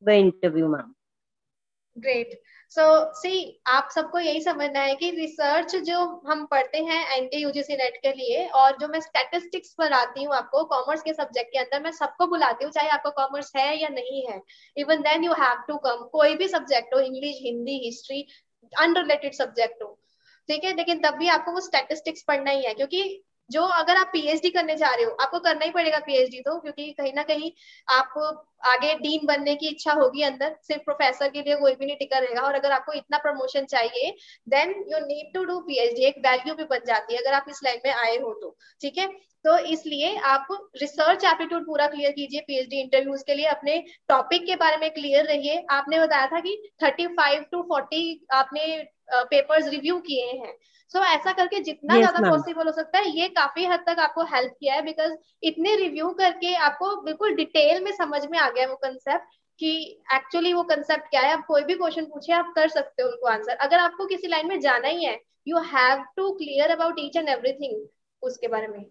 the 0.00 0.14
interview 0.14 0.68
ma'am 0.68 0.94
great. 2.00 2.34
So 2.72 2.82
see 3.14 3.62
आप 3.66 3.88
सबको 3.94 4.18
यही 4.18 4.40
समझना 4.40 4.80
है 4.80 4.94
कि 4.94 5.10
research 5.10 5.74
जो 5.86 5.98
हम 6.26 6.44
पढ़ते 6.46 6.78
हैं 6.78 6.98
एन 7.06 7.22
एनटी 7.22 7.38
यूजीसी 7.38 7.76
नेट 7.76 7.96
के 8.02 8.12
लिए 8.12 8.46
और 8.54 8.76
जो 8.78 8.88
मैं 8.88 9.00
स्टैटिस्टिक्स 9.00 9.74
पढ़ाती 9.78 10.24
हूँ 10.24 10.34
आपको 10.34 10.64
कॉमर्स 10.64 11.02
के 11.02 11.12
सब्जेक्ट 11.12 11.52
के 11.52 11.58
अंदर, 11.58 11.82
मैं 11.82 11.90
सबको 11.92 12.26
बुलाती 12.26 12.64
हूँ, 12.64 12.72
चाहे 12.72 12.88
आपको 12.88 13.10
कॉमर्स 13.10 13.52
है 13.56 13.80
या 13.82 13.88
नहीं 13.88 14.26
है। 14.26 14.40
Even 14.76 15.02
then 15.02 15.24
you 15.24 15.32
have 15.32 15.64
to 15.68 15.76
come 15.78 16.04
कोई 16.12 16.34
भी 16.34 16.48
सब्जेक्ट 16.48 16.94
हो 16.94 17.00
English 17.00 17.38
Hindi 17.42 17.80
history 17.84 18.26
unrelated 18.72 19.34
subject 19.34 19.82
हो। 19.82 19.96
ठीक 20.48 20.64
है? 20.64 20.76
लेकिन 20.76 21.00
तब 21.00 21.14
भी 21.14 21.28
आपको 21.28 21.52
वो 21.52 21.60
स्टेटिस्टिक्स 21.60 22.22
पढ़ना 22.28 22.50
ही 22.50 22.64
है, 22.64 22.74
क्योंकि 22.74 23.02
जो 23.50 23.62
अगर 23.74 23.96
आप 23.96 24.10
पीएचडी 24.12 24.50
करने 24.50 24.76
जा 24.76 24.88
रहे 24.90 25.04
हो, 25.04 25.10
आपको 25.12 25.38
करना 25.40 25.64
ही 25.64 25.70
पड़ेगा 25.72 25.98
पीएचडी 26.06 26.40
तो 26.42 26.58
क्योंकि 26.60 26.90
कहीं 26.92 27.12
ना 27.14 27.22
कहीं 27.24 27.50
आपको 27.88 28.26
आगे 28.64 28.94
डीन 28.96 29.26
बनने 29.26 29.54
की 29.56 29.68
इच्छा 29.68 29.92
होगी 29.94 30.22
अंदर, 30.22 30.54
सिर्फ़ 30.62 30.82
प्रोफेसर 30.84 31.28
के 31.30 31.42
लिए 31.42 31.56
कोई 31.56 31.74
भी 31.74 31.86
नहीं 31.86 31.96
टिका 31.96 32.18
रहेगा। 32.18 32.42
और 32.42 32.54
अगर 32.54 32.72
आपको 32.72 32.92
इतना 32.92 33.18
प्रमोशन 33.18 33.64
चाहिए 33.66 34.10
then 34.48 34.70
you 34.90 34.98
need 35.06 35.32
to 35.34 35.44
do 35.44 35.58
PhD 35.62 36.04
एक 36.06 36.18
वैल्यू 36.26 36.54
भी 36.54 36.64
बन 36.66 36.84
जाती 36.86 37.14
है 37.14 37.20
अगर 37.20 37.34
आप 37.34 37.46
इस 37.50 37.60
लाइन 37.64 37.80
में 37.86 37.92
आए 37.92 38.16
हो 38.18 38.32
तो 38.42 38.56
ठीक 38.80 38.98
है? 38.98 39.08
तो 39.44 39.56
इसलिए 39.66 40.14
आप 40.26 40.46
रिसर्च 40.80 41.24
एप्टीट्यूड 41.24 41.66
पूरा 41.66 41.86
क्लियर 41.88 42.10
कीजिए 42.12 42.40
पीएचडी 42.40 42.80
इंटरव्यूज़ 42.80 43.22
के 43.26 43.34
लिए 43.34 43.46
अपने 43.48 43.78
टॉपिक 44.08 44.44
के 44.46 44.56
बारे 44.56 44.76
में 44.76 44.90
क्लियर 44.90 45.24
रहिए। 45.26 45.64
आपने 45.70 46.00
बताया 46.00 46.26
था 46.26 46.40
कि 46.40 46.56
35 46.82 47.44
टू 47.52 47.62
40 47.70 48.18
आपने 48.34 48.66
पेपर्स 49.30 49.68
रिव्यू 49.68 49.98
किए 50.00 50.26
हैं। 50.26 50.52
सो 50.90 50.98
so, 50.98 51.04
ऐसा 51.06 51.32
करके 51.32 51.60
जितना 51.60 51.94
yes, 51.94 52.00
ज़्यादा 52.00 52.30
पॉसिबल 52.30 52.66
हो 52.66 52.72
सकता 52.72 52.98
है 52.98 53.10
ये 53.10 53.28
काफ़ी 53.30 53.64
हद 53.66 53.84
तक 53.86 53.98
आपको 54.00 54.22
हेल्प 54.34 54.52
किया 54.60 54.74
है 54.74 54.82
बिकॉज़ 54.84 55.12
इतने 55.42 55.74
रिव्यू 55.76 56.08
करके 56.20 56.54
आपको 56.68 56.94
बिल्कुल 57.02 57.34
डिटेल 57.36 57.82
में 57.84 57.92
समझ 57.94 58.24
में 58.26 58.38
आ 58.38 58.48
गया 58.50 58.66
वो 58.68 58.76
कंसेप्ट 58.84 59.38
कि 59.60 59.72
एक्चुअली 60.14 60.52
वो 60.54 60.62
कंसेप्ट 60.64 61.10
क्या 61.10 61.20
है। 61.20 61.32
आप 61.32 61.44
कोई 61.48 61.62
भी 61.64 61.74
क्वेश्चन 61.74 62.04
पूछे 62.06 62.32
आप 62.32 62.52
कर 62.56 62.68
सकते 62.70 63.02
हो 63.02 63.08
उनको 63.08 63.26
आंसर 63.28 63.56
अगर 63.58 63.78
आपको 63.78 64.06
किसी 64.06 64.28
लाइन 64.28 64.48
में 64.48 64.58
जाना 64.60 64.88
ही 64.88 65.04
है 65.04 65.18
you 65.46 65.58
have 65.68 66.04
to 66.16 66.30
clear 66.34 66.70
about 66.70 66.96
each 66.98 67.16
and 67.16 67.28
everything 67.28 67.86
उसके 68.22 68.48
बारे 68.48 68.66
में। 68.68 68.84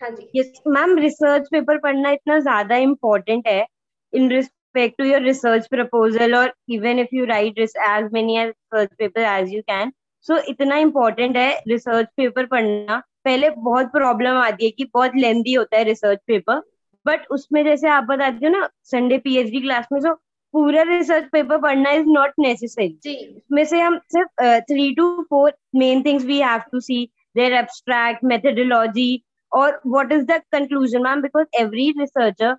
हाँ 0.00 0.10
जी। 0.10 0.28
यस 0.36 0.60
मैम 0.66 0.96
रिसर्च 0.98 1.48
पेपर 1.50 1.78
पढ़ना 1.78 2.10
इतना 2.10 2.38
ज़्यादा 2.38 2.76
इम्पोर्टेंट 2.78 3.48
है 3.48 3.64
in 4.12 4.30
respect 4.30 4.98
to 4.98 5.04
your 5.04 5.22
research 5.22 5.66
proposal 5.66 6.34
और 6.36 6.52
even 6.70 6.98
if 6.98 7.14
you 7.14 7.24
write 7.26 7.58
as 7.58 8.08
many 8.12 8.38
research 8.38 8.90
paper 8.98 9.20
as 9.20 9.52
you 9.54 9.62
can 9.62 9.92
so 10.26 10.38
इतना 10.48 10.76
इम्पोर्टेंट 10.76 11.36
है 11.36 11.50
रिसर्च 11.68 12.06
पेपर 12.16 12.46
पढ़ना। 12.46 13.02
पहले 13.24 13.50
बहुत 13.50 13.86
प्रॉब्लम 13.92 14.36
आती 14.36 14.64
है 14.64 14.70
कि 14.70 14.84
बहुत 14.94 15.16
लेंदी 15.16 15.52
होता 15.52 15.76
है 15.76 15.84
रिसर्च 15.84 16.18
पेपर 16.26 16.62
बट 17.06 17.26
उसमें 17.30 17.64
जैसे 17.64 17.88
आप 17.88 18.04
बताते 18.04 18.46
हो 18.46 18.52
ना 18.52 18.68
संडे 18.84 19.18
पीएचडी 19.18 19.60
क्लास 19.60 19.86
में 19.92 20.00
जो 20.00 20.14
पूरा 20.54 20.82
रिसर्च 20.82 21.24
पेपर 21.32 21.58
पढ़ना 21.58 21.90
इज़ 21.90 22.06
नॉट 22.08 22.32
नेसेसरी 22.38 22.88
उसमें 23.36 23.64
से 23.64 23.80
हम 23.80 23.98
सिर्फ़ 24.12 24.60
three 24.62 24.92
two 24.94 25.10
four 25.30 25.52
main 25.76 26.02
things 26.02 26.24
we 26.24 26.38
have 26.40 26.60
to 26.72 26.80
see 26.80 27.04
their 27.36 27.52
abstract 27.52 28.24
methodology 28.24 29.10
or 29.52 29.80
what 29.82 30.12
is 30.12 30.26
the 30.26 30.42
conclusion 30.52 31.02
ma'am? 31.02 31.22
Because 31.22 31.46
every 31.58 31.94
researcher 31.96 32.58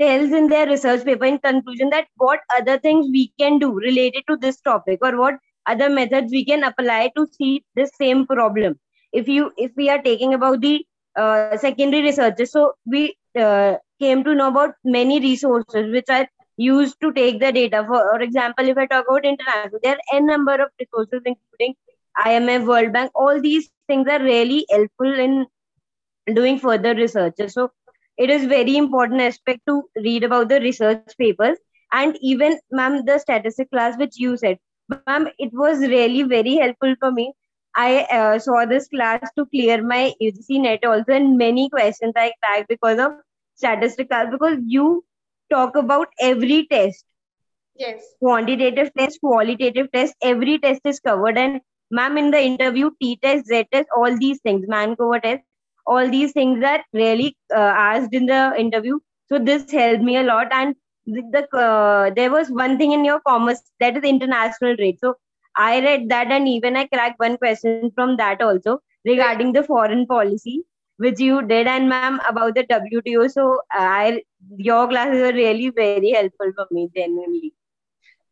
tells 0.00 0.32
in 0.32 0.48
their 0.48 0.66
research 0.66 1.04
paper 1.04 1.24
in 1.24 1.38
conclusion 1.38 1.90
that 1.90 2.06
what 2.16 2.40
other 2.56 2.78
things 2.78 3.06
we 3.12 3.32
can 3.38 3.58
do 3.58 3.72
related 3.72 4.22
to 4.28 4.36
this 4.36 4.60
topic 4.60 4.98
or 5.02 5.16
what 5.18 5.34
other 5.66 5.88
methods 5.88 6.30
we 6.32 6.44
can 6.44 6.64
apply 6.64 7.10
to 7.16 7.26
see 7.32 7.64
this 7.74 7.90
same 7.98 8.26
problem. 8.26 8.78
If 9.12 9.28
you 9.28 9.52
if 9.56 9.72
we 9.76 9.88
are 9.90 10.02
taking 10.02 10.34
about 10.34 10.60
the 10.60 10.84
uh, 11.16 11.56
secondary 11.56 12.02
researches 12.02 12.52
so 12.52 12.74
we 12.86 13.16
uh, 13.38 13.76
came 14.00 14.24
to 14.24 14.34
know 14.34 14.48
about 14.48 14.74
many 14.84 15.20
resources 15.20 15.90
which 15.92 16.10
are 16.10 16.26
used 16.56 16.96
to 17.00 17.12
take 17.12 17.40
the 17.40 17.52
data. 17.52 17.84
For, 17.86 18.00
for 18.12 18.20
example 18.20 18.68
if 18.68 18.76
i 18.78 18.86
talk 18.86 19.06
about 19.08 19.24
international 19.24 19.80
there 19.82 19.94
are 19.96 20.16
n 20.16 20.26
number 20.26 20.54
of 20.54 20.68
resources 20.80 21.22
including 21.24 21.74
IMF, 22.24 22.66
World 22.66 22.92
Bank, 22.92 23.10
all 23.14 23.40
these 23.40 23.70
things 23.86 24.08
are 24.08 24.22
really 24.22 24.66
helpful 24.70 25.12
in 25.12 25.46
doing 26.34 26.58
further 26.58 26.94
research. 26.94 27.34
So 27.48 27.70
it 28.16 28.30
is 28.30 28.46
very 28.46 28.76
important 28.76 29.20
aspect 29.20 29.60
to 29.68 29.82
read 29.96 30.24
about 30.24 30.48
the 30.48 30.60
research 30.60 31.16
papers 31.18 31.58
and 31.92 32.16
even 32.20 32.58
ma'am 32.70 33.04
the 33.04 33.18
statistic 33.18 33.70
class 33.70 33.96
which 33.98 34.18
you 34.18 34.36
said 34.36 34.58
ma'am 34.88 35.28
it 35.38 35.50
was 35.52 35.78
really 35.80 36.22
very 36.22 36.56
helpful 36.56 36.94
for 36.98 37.12
me 37.12 37.32
I 37.76 38.06
uh, 38.10 38.38
saw 38.38 38.64
this 38.64 38.88
class 38.88 39.20
to 39.36 39.44
clear 39.46 39.82
my 39.82 40.14
UGC 40.20 40.60
net 40.62 40.84
also, 40.84 41.12
and 41.12 41.36
many 41.36 41.68
questions 41.68 42.14
I 42.16 42.32
cracked 42.42 42.68
because 42.68 42.98
of 42.98 43.12
statistical. 43.54 44.28
Because 44.30 44.58
you 44.64 45.04
talk 45.50 45.76
about 45.76 46.08
every 46.18 46.66
test, 46.70 47.04
yes, 47.74 48.02
quantitative 48.18 48.90
test, 48.96 49.20
qualitative 49.20 49.92
test, 49.92 50.14
every 50.22 50.58
test 50.58 50.80
is 50.86 51.00
covered. 51.00 51.36
And 51.36 51.60
ma'am, 51.90 52.18
in 52.18 52.30
the 52.30 52.40
interview, 52.40 52.90
T 53.00 53.18
test, 53.22 53.46
Z 53.46 53.66
test, 53.72 53.88
all 53.96 54.16
these 54.16 54.40
things, 54.40 54.66
Mancover 54.68 55.20
test, 55.20 55.42
all 55.86 56.08
these 56.08 56.32
things 56.32 56.64
are 56.64 56.82
really 56.92 57.36
uh, 57.54 57.74
asked 57.90 58.14
in 58.14 58.26
the 58.26 58.54
interview. 58.58 58.98
So 59.28 59.38
this 59.38 59.70
helped 59.70 60.02
me 60.02 60.16
a 60.16 60.22
lot. 60.22 60.48
And 60.52 60.74
the, 61.06 61.22
the 61.32 61.58
uh, 61.58 62.10
there 62.14 62.30
was 62.30 62.50
one 62.50 62.78
thing 62.78 62.92
in 62.92 63.04
your 63.04 63.20
commerce 63.20 63.60
that 63.80 63.96
is 63.96 64.04
international 64.04 64.76
rate. 64.78 64.98
So 65.00 65.14
I 65.56 65.80
read 65.80 66.08
that 66.10 66.28
and 66.30 66.48
even 66.48 66.76
I 66.76 66.86
cracked 66.86 67.18
one 67.18 67.36
question 67.38 67.90
from 67.94 68.16
that 68.18 68.42
also 68.42 68.80
regarding 69.04 69.52
the 69.52 69.62
foreign 69.62 70.06
policy, 70.06 70.64
which 70.98 71.20
you 71.20 71.42
did, 71.42 71.66
and 71.66 71.88
ma'am 71.88 72.20
about 72.28 72.54
the 72.54 72.64
WTO. 72.64 73.30
So 73.30 73.60
I 73.72 74.22
your 74.56 74.88
classes 74.88 75.20
were 75.22 75.32
really 75.32 75.70
very 75.70 76.10
helpful 76.10 76.52
for 76.56 76.66
me 76.70 76.88
genuinely. 76.94 77.54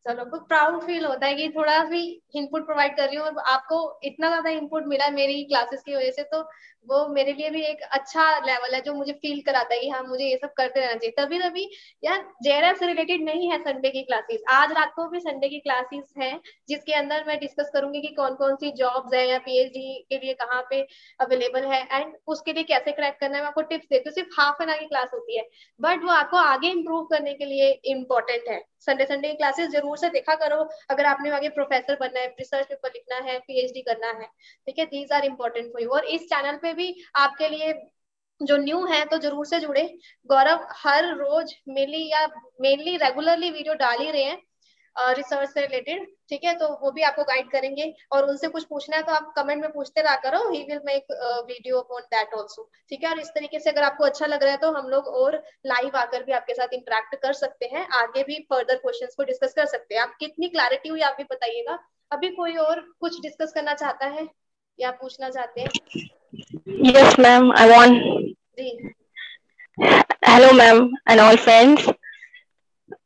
चलो 0.06 0.25
बहुत 0.25 0.46
proud 0.49 0.82
feel 0.82 1.04
होता 1.04 1.26
है 1.26 1.34
कि 1.34 1.49
थोड़ा 1.49 1.78
भी 1.84 2.00
input 2.37 2.64
provide 2.66 2.96
कर 2.96 3.06
रही 3.06 3.16
हूँ 3.16 3.26
और 3.26 3.38
आपको 3.49 3.76
इतना 4.04 4.28
ज़्यादा 4.28 4.50
इनपुट 4.50 4.87
मिला 4.87 5.08
मेरी 5.11 5.44
क्लासेस 5.44 5.82
की 5.82 5.94
वजह 5.96 6.11
से 6.11 6.23
तो 6.32 6.40
वो 6.87 7.06
मेरे 7.08 7.32
लिए 7.32 7.50
भी 7.50 7.62
एक 7.64 7.82
अच्छा 7.92 8.25
लेवल 8.46 8.75
है 8.75 8.80
जो 8.80 8.94
मुझे 8.94 9.12
फील 9.12 9.40
कराता 9.42 9.75
है 9.75 9.80
कि 9.80 9.88
हाँ 9.88 10.02
मुझे 10.02 10.25
ये 10.25 10.37
सब 10.37 10.52
करते 10.56 10.80
रहना 10.80 10.94
चाहिए। 10.94 11.14
तभी 11.18 11.38
तभी 11.40 11.68
यार 12.02 12.25
जेआरएफ 12.44 12.78
से 12.78 12.87
रिलेटेड 12.87 13.25
नहीं 13.25 13.50
है 13.50 13.58
संडे 13.61 13.90
की 13.90 14.02
क्लासेस 14.02 14.42
आज 14.50 14.73
रात 14.73 14.92
को 14.96 15.08
भी 15.11 15.20
संडे 15.20 15.49
की 15.49 15.58
क्लासेस 15.61 16.12
है, 16.18 16.40
जिसके 16.68 16.92
अंदर 16.94 17.25
मैं 17.28 17.38
डिस्कस 17.40 17.70
करूँगी 17.75 18.00
कि 18.00 18.14
कौन 18.14 18.34
कौन 18.34 18.56
सी 18.56 18.70
जॉब्स 18.75 19.14
है 19.14 19.26
या 19.28 19.38
पीएचडी 19.38 20.06
के 20.11 20.18
लिए 20.18 20.34
कहाँ 20.34 20.62
पे 20.70 20.80
अवेलेबल 21.20 21.64
है 21.73 21.80
एंड 21.92 22.12
उसके 22.28 22.52
लिए 22.52 22.64
कैसे 22.64 22.92
क्रैक 22.92 23.18
करना 23.20 23.37
है, 23.37 23.42
मैं 23.42 23.49
आपको 23.49 23.62
टिप्स 23.62 23.87
देती 23.90 24.08
हूँ। 24.08 24.14
सिर्फ़ 24.14 24.40
हाफ़ 24.40 24.62
एन 24.62 24.68
आवर 24.68 24.80
की 24.80 24.87
क्लास 24.87 25.08
होती 25.14 25.38
है 25.38 25.49
बट 25.80 26.04
वो 26.04 26.11
आपको 26.12 26.37
आगे 26.38 26.68
इम्प्रूव 26.70 27.04
करने 27.11 27.34
के 27.34 27.44
लिए 27.46 27.73
इम्पोर्टेंट 27.87 28.49
है। 28.49 28.62
संडे 28.87 29.05
संडे 29.07 29.29
की 29.29 29.37
क्लासेस 29.37 29.69
ज़रूर 29.71 29.97
से 29.99 30.09
देखा 30.11 30.35
करो। 30.37 30.62
अगर 30.91 31.05
आपने 31.07 31.31
आगे 31.33 31.49
प्रोफेसर 31.50 31.97
बनना 32.00 32.21
है 32.21 32.26
रिसर्च 32.29 32.67
पेपर 32.67 32.91
लिखना 32.91 33.17
है 33.25 33.38
पीएचडी 33.41 33.83
करना 33.83 34.11
है, 34.11 34.26
ठीक 34.67 34.79
है? 34.79 34.85
These 34.87 35.12
are 35.12 35.25
important 35.25 35.73
for 35.73 35.83
you 35.83 35.91
और 35.91 36.05
इस 36.07 36.29
चैनल 36.29 36.57
पे 36.59 36.73
भी 36.75 36.95
आपके 37.17 37.49
लिए 37.49 37.73
जो 38.41 38.57
न्यू 38.59 38.85
है 38.87 39.05
तो 39.07 39.19
ज़रूर 39.19 39.47
से 39.47 39.59
जुड़े। 39.61 39.83
गौरव, 40.31 40.67
हर 40.76 41.05
रोज 41.17 41.55
मेनली 41.69 42.09
या 42.11 42.26
मेनली 42.61 42.97
रेगुलरली 42.99 43.50
वीडियो 43.50 43.75
डाल 43.76 43.99
ही 43.99 44.11
रहे 44.11 44.25
हैं। 44.25 44.41
रिसर्च 44.96 45.48
से 45.50 45.60
रिलेटेड 45.60 46.06
ठीक 46.28 46.44
है? 46.44 46.54
तो 46.54 46.68
वो 46.82 46.90
भी 46.90 47.02
आपको 47.02 47.22
गाइड 47.24 47.50
करेंगे। 47.50 47.92
और 48.12 48.28
उनसे 48.28 48.48
कुछ 48.48 48.64
पूछना 48.64 48.96
है 48.96 49.02
तो 49.02 49.12
आप 49.12 49.32
कमेंट 49.36 49.62
में 49.62 49.70
पूछते 49.72 50.00
रहा 50.02 50.14
करो। 50.24 50.50
He 50.50 50.62
will 50.64 50.80
make 50.86 51.06
video 51.48 51.78
upon 51.78 52.02
that 52.14 52.34
also 52.34 52.68
ठीक 52.90 53.04
है? 53.04 53.10
और 53.10 53.20
इस 53.20 53.28
तरीके 53.28 53.58
से 53.60 53.70
अगर 53.70 53.82
आपको 53.82 54.04
अच्छा 54.04 54.26
लग 54.26 54.42
रहा 54.42 54.52
है 54.52 54.58
तो 54.58 54.72
हम 54.72 54.88
लोग 54.88 55.06
और 55.06 55.42
लाइव 55.66 55.96
आकर 55.96 56.22
भी 56.24 56.32
आपके 56.32 56.54
साथ 56.54 56.74
इंटरेक्ट 56.74 57.14
कर 57.22 57.32
सकते 57.34 57.70
हैं। 57.72 57.86
आगे 57.98 58.22
भी 58.22 58.38
फर्दर 58.50 58.76
क्वेश्चन 58.76 59.14
को 59.16 59.24
डिस्कस 59.24 59.54
कर 59.56 59.66
सकते 59.66 59.94
हैं। 59.94 60.02
आप 60.02 60.16
कितनी 60.20 60.48
क्लैरिटी 60.48 60.88
हुई 60.88 61.00
आप 61.02 61.16
भी 61.18 61.24
बताइएगा। 61.32 61.78
अभी 62.10 62.28
कोई 62.30 62.56
और 62.58 62.80
कुछ 63.00 63.20
डिस्कस 63.20 63.52
करना 63.54 63.74
चाहता 63.74 64.06
है 64.08 64.28
या 64.78 64.90
पूछना 65.00 65.30
चाहते 65.30 65.60
हैं? 65.60 65.68
Yes, 66.84 67.14
ma'am. 67.18 67.50
I 67.56 67.64
want. 67.70 67.98
Ji. 68.58 68.94
Hello, 70.24 70.50
ma'am, 70.52 70.80
and 71.10 71.20
all 71.20 71.36
friends. 71.38 71.86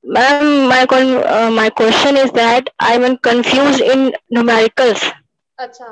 Ma'am, 0.07 0.67
my 0.67 0.85
con- 0.85 1.23
uh, 1.23 1.49
my 1.51 1.69
question 1.69 2.15
is 2.17 2.31
that 2.31 2.69
I'm 2.79 3.17
confused 3.17 3.81
in 3.81 4.13
numericals, 4.33 5.01
अच्छा 5.57 5.87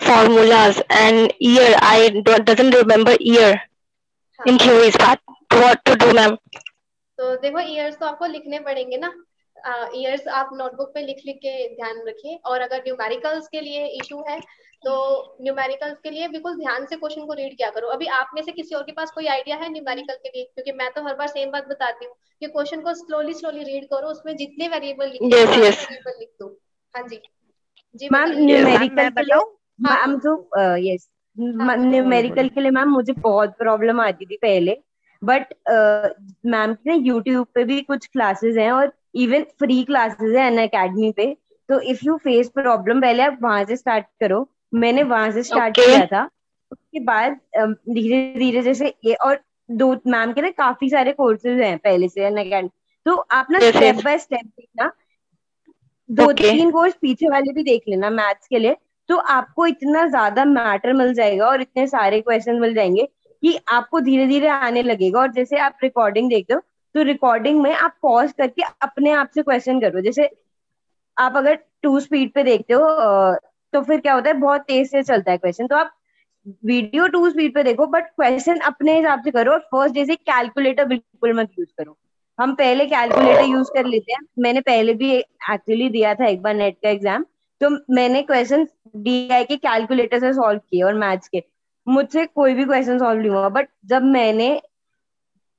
formulas, 0.00 0.80
and 0.90 1.32
year. 1.38 1.74
I 1.80 2.08
don't, 2.24 2.44
doesn't 2.46 2.74
remember 2.74 3.16
year 3.20 3.60
हाँ 4.38 4.46
in 4.46 4.58
theories. 4.58 4.96
What 4.98 5.20
what 5.50 5.84
to 5.86 5.96
do, 5.96 6.12
ma'am? 6.14 6.38
तो 7.18 7.36
देखो 7.42 7.60
years 7.60 7.96
तो 7.98 8.06
आपको 8.06 8.26
लिखने 8.26 8.58
पड़ेंगे 8.68 8.96
ना 8.96 9.12
years 9.95 10.27
आप 10.29 10.49
नोटबुक 10.53 10.91
पे 10.93 11.01
लिख 11.01 11.21
लिख 11.25 11.37
के 11.37 11.67
ध्यान 11.75 12.01
रखिए। 12.07 12.39
और 12.45 12.61
अगर 12.61 12.81
न्यूमेरिकल्स 12.87 13.47
के 13.47 13.61
लिए 13.61 13.85
इशू 13.99 14.23
है 14.29 14.39
तो 14.83 14.93
न्यूमेरिकल्स 15.41 15.97
के 16.03 16.09
लिए 16.09 16.27
बिल्कुल 16.27 16.55
ध्यान 16.57 16.85
से 16.85 16.95
क्वेश्चन 16.95 17.25
को 17.25 17.33
रीड 17.33 17.55
किया 17.57 17.69
करो। 17.69 17.87
अभी 17.89 18.05
आप 18.13 18.29
में 18.35 18.41
से 18.41 18.51
किसी 18.51 18.75
और 18.75 18.83
के 18.83 18.91
पास 18.91 19.11
कोई 19.11 19.27
आइडिया 19.27 19.55
है 19.57 19.71
न्यूमेरिकल 19.71 20.13
के 20.15 20.29
लिए? 20.29 20.43
क्योंकि 20.45 20.71
मैं 20.73 20.89
तो 20.93 21.03
हर 21.07 21.15
बार 21.15 21.27
सेम 21.27 21.51
बात 21.51 21.67
बताती 21.69 22.05
हूँ 22.05 22.13
कि 22.41 22.47
क्वेश्चन 22.47 22.81
को 22.81 22.93
स्लोली 22.95 23.33
स्लोली 23.33 23.63
रीड 23.63 23.85
करो। 23.85 24.07
उसमें 24.09 24.35
जितने 24.37 24.67
वेरिएबल 24.67 25.07
लिखे 25.07 25.29
Yes, 25.29 25.49
yes. 25.49 25.77
वेरिएबल 25.81 26.19
लिख 26.19 26.29
दो। 26.39 26.47
हाँ 26.93 27.07
जी। 27.07 27.21
जी 27.95 28.09
मैम 28.11 28.31
न्यूमेरिकल? 28.37 29.39
हाँ, 29.79 29.95
मैम 29.97 30.19
जो 30.19 30.33
यस 30.83 31.07
हाँ, 31.37 31.75
न्यूमेरिकल 31.77 32.49
के 32.49 32.61
लिए 32.61 32.71
मैम 32.71 32.89
मुझे 32.89 33.13
बहुत 33.13 33.55
प्रॉब्लम 33.57 34.01
आती 34.01 34.25
थी 34.25 34.37
पहले। 34.37 34.77
बट 35.21 35.53
मैम 36.47 36.73
के 36.75 36.93
यूट्यूब 36.97 37.47
पे 37.55 37.63
भी 37.63 37.81
कुछ 37.83 38.05
क्लासेस 38.07 38.57
हैं 38.57 38.71
और 38.71 38.91
इवन 39.13 39.43
फ्री 39.59 39.83
क्लासेस 39.83 40.35
है 40.37 40.45
अन 40.47 40.57
अकेडमी 40.57 41.11
पे 41.11 41.25
तो 41.69 41.79
इफ़ 41.81 41.99
यू 42.05 42.17
फेस 42.17 42.49
प्रॉब्लम 42.49 43.01
पहले 43.01 43.23
आप 43.23 43.37
वहाँ 43.41 43.63
से 43.65 43.75
स्टार्ट 43.75 44.05
करो 44.19 44.47
मैंने 44.73 45.03
वहाँ 45.03 45.31
से 45.31 45.43
स्टार्ट 45.43 45.77
Okay. 45.77 45.87
किया 45.87 46.05
था 46.05 46.29
उसके 46.71 46.99
बाद 46.99 47.39
धीरे 47.89 48.33
धीरे 48.37 48.61
जैसे 48.61 48.93
ये 49.05 49.13
और 49.13 49.39
दो 49.69 49.91
मैम 50.07 50.31
के 50.33 50.41
ना 50.41 50.49
काफ़ी 50.49 50.89
सारे 50.89 51.11
कोर्सेज 51.13 51.59
हैं 51.61 51.77
पहले 51.77 52.07
से 52.09 52.25
अन 52.25 52.37
अकेडमी 52.37 52.69
तो 53.05 53.15
आप 53.31 53.47
ना 53.51 53.59
स्टेप. 53.59 53.95
बाय 54.05 54.17
स्टेप 54.17 54.45
देखना 54.45 54.91
दो 56.09 56.23
Okay. 56.23 56.51
तीन 56.51 56.71
कोर्स 56.71 56.93
पीछे 57.01 57.29
वाले 57.29 57.53
भी 57.53 57.63
देख 57.63 57.83
लेना 57.89 58.09
मैथ्स 58.09 58.47
के 58.47 58.59
लिए 58.59 58.75
तो 59.09 59.17
आपको 59.17 59.65
इतना 59.67 60.05
ज़्यादा 60.07 60.45
मैटर 60.45 60.93
मिल 60.93 61.13
जाएगा 61.13 61.47
और 61.47 61.61
इतने 61.61 61.87
सारे 61.87 62.19
क्वेश्चन 62.21 62.59
मिल 62.59 62.73
जाएँगे 62.73 63.05
कि 63.43 63.57
आपको 63.67 63.99
धीरे 63.99 64.25
धीरे 64.27 64.47
आने 64.47 64.83
लगेगा 64.83 65.19
और 65.19 65.31
जैसे 65.31 65.57
आप 65.57 65.77
रिकॉर्डिंग 65.83 66.29
देखते 66.29 66.53
हो 66.53 66.61
तो 66.95 67.03
रिकॉर्डिंग 67.03 67.61
में 67.61 67.71
आप 67.73 67.95
पॉज 68.01 68.31
करके 68.31 68.61
अपने 68.81 69.11
आप 69.13 69.29
से 69.35 69.41
क्वेश्चन 69.43 69.79
करो 69.81 70.01
जैसे 70.01 70.29
आप 71.17 71.37
अगर 71.37 71.57
टू 71.83 71.99
स्पीड 71.99 72.31
पे 72.33 72.43
देखते 72.43 72.73
हो 72.73 72.85
तो 73.73 73.81
फिर 73.81 73.99
क्या 73.99 74.13
होता 74.13 74.29
है, 74.29 74.33
बहुत 74.35 74.61
तेज 74.61 74.89
से 74.91 75.03
चलता 75.03 75.31
है 75.31 75.37
क्वेश्चन 75.37 75.67
तो 75.67 75.75
आप 75.75 75.93
वीडियो 76.65 77.07
टू 77.07 77.29
स्पीड 77.29 77.53
पे 77.55 77.63
देखो 77.63 77.85
बट 77.87 78.05
क्वेश्चन 78.05 78.59
अपने 78.65 78.95
हिसाब 78.97 79.23
से 79.23 79.31
करो 79.31 79.57
फ़र्स्ट 79.71 79.95
जैसे 79.95 80.15
कैलकुलेटर 80.15 80.85
बिल्कुल 80.85 81.33
मत 81.33 81.49
यूज़ 81.59 81.69
करो। 81.77 81.97
हम 82.39 82.53
पहले 82.55 82.85
कैलकुलेटर 82.87 83.43
यूज़ 83.45 83.69
कर 83.73 83.85
लेते 83.85 84.13
हैं। 84.13 84.19
मैंने 84.39 84.61
पहले 84.61 84.93
भी 84.93 85.11
एक्चुअली 85.15 85.89
दिया 85.89 86.13
था 86.15 86.27
एक 86.27 86.41
बार 86.41 86.53
नेट 86.55 86.77
का 86.83 86.89
एग्ज़ाम 86.89 87.25
तो 87.61 87.69
मैंने 87.93 88.21
क्वेश्चन 88.23 88.67
डीआई 88.97 89.43
के 89.45 89.55
कैलकुलेटर 89.57 90.19
से 90.19 90.33
सॉल्व 90.33 90.59
किए 90.59 90.81
और 90.83 90.93
मैथ्स 90.95 91.27
के। 91.27 91.43
मुझसे 91.87 92.25
कोई 92.25 92.53
भी 92.53 92.65
क्वेश्चन 92.65 92.99
सॉल्व 92.99 93.19
नहीं 93.19 93.29
हुआ 93.31 93.49
बट 93.49 93.67
जब 93.85 94.03
मैंने 94.03 94.49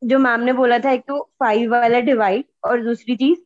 जो 0.03 0.19
मैम 0.19 0.41
ने 0.41 0.53
बोला 0.53 0.79
था 0.79 0.91
एक 0.91 1.05
तो 1.09 1.21
फाइव 1.41 1.71
वाला 1.71 2.01
डिवाइड 2.01 2.45
और 2.65 2.83
दूसरी 2.85 3.17
चीज़ 3.17 3.39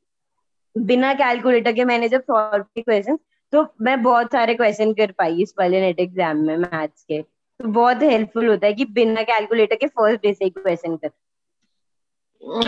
बिना 0.76 1.12
कैलकुलेटर 1.14 1.72
के 1.72 1.84
मैंने 1.84 2.08
जब 2.08 2.22
सॉल्व 2.22 2.62
किए 2.64 2.82
क्वेश्चन 2.82 3.18
तो 3.52 3.66
मैं 3.80 4.02
बहुत 4.02 4.32
सारे 4.32 4.54
क्वेश्चन 4.54 4.92
कर 4.94 5.12
पाई 5.18 5.42
इस 5.42 5.54
वाले 5.58 5.80
नेट 5.80 6.00
एग्ज़ाम 6.00 6.36
में 6.46 6.56
मैथ्स 6.56 7.02
के। 7.02 7.20
तो 7.20 7.68
बहुत 7.68 8.02
हेल्पफुल 8.02 8.48
होता 8.48 8.66
है 8.66 8.72
कि 8.72 8.84
बिना 8.94 9.22
कैलकुलेटर 9.22 9.76
के 9.76 9.86
फ़र्स्ट 9.88 10.22
डे 10.22 10.32
से 10.34 10.44
ही 10.44 10.50
क्वेश्चन 10.50 10.96
कर। 10.96 11.10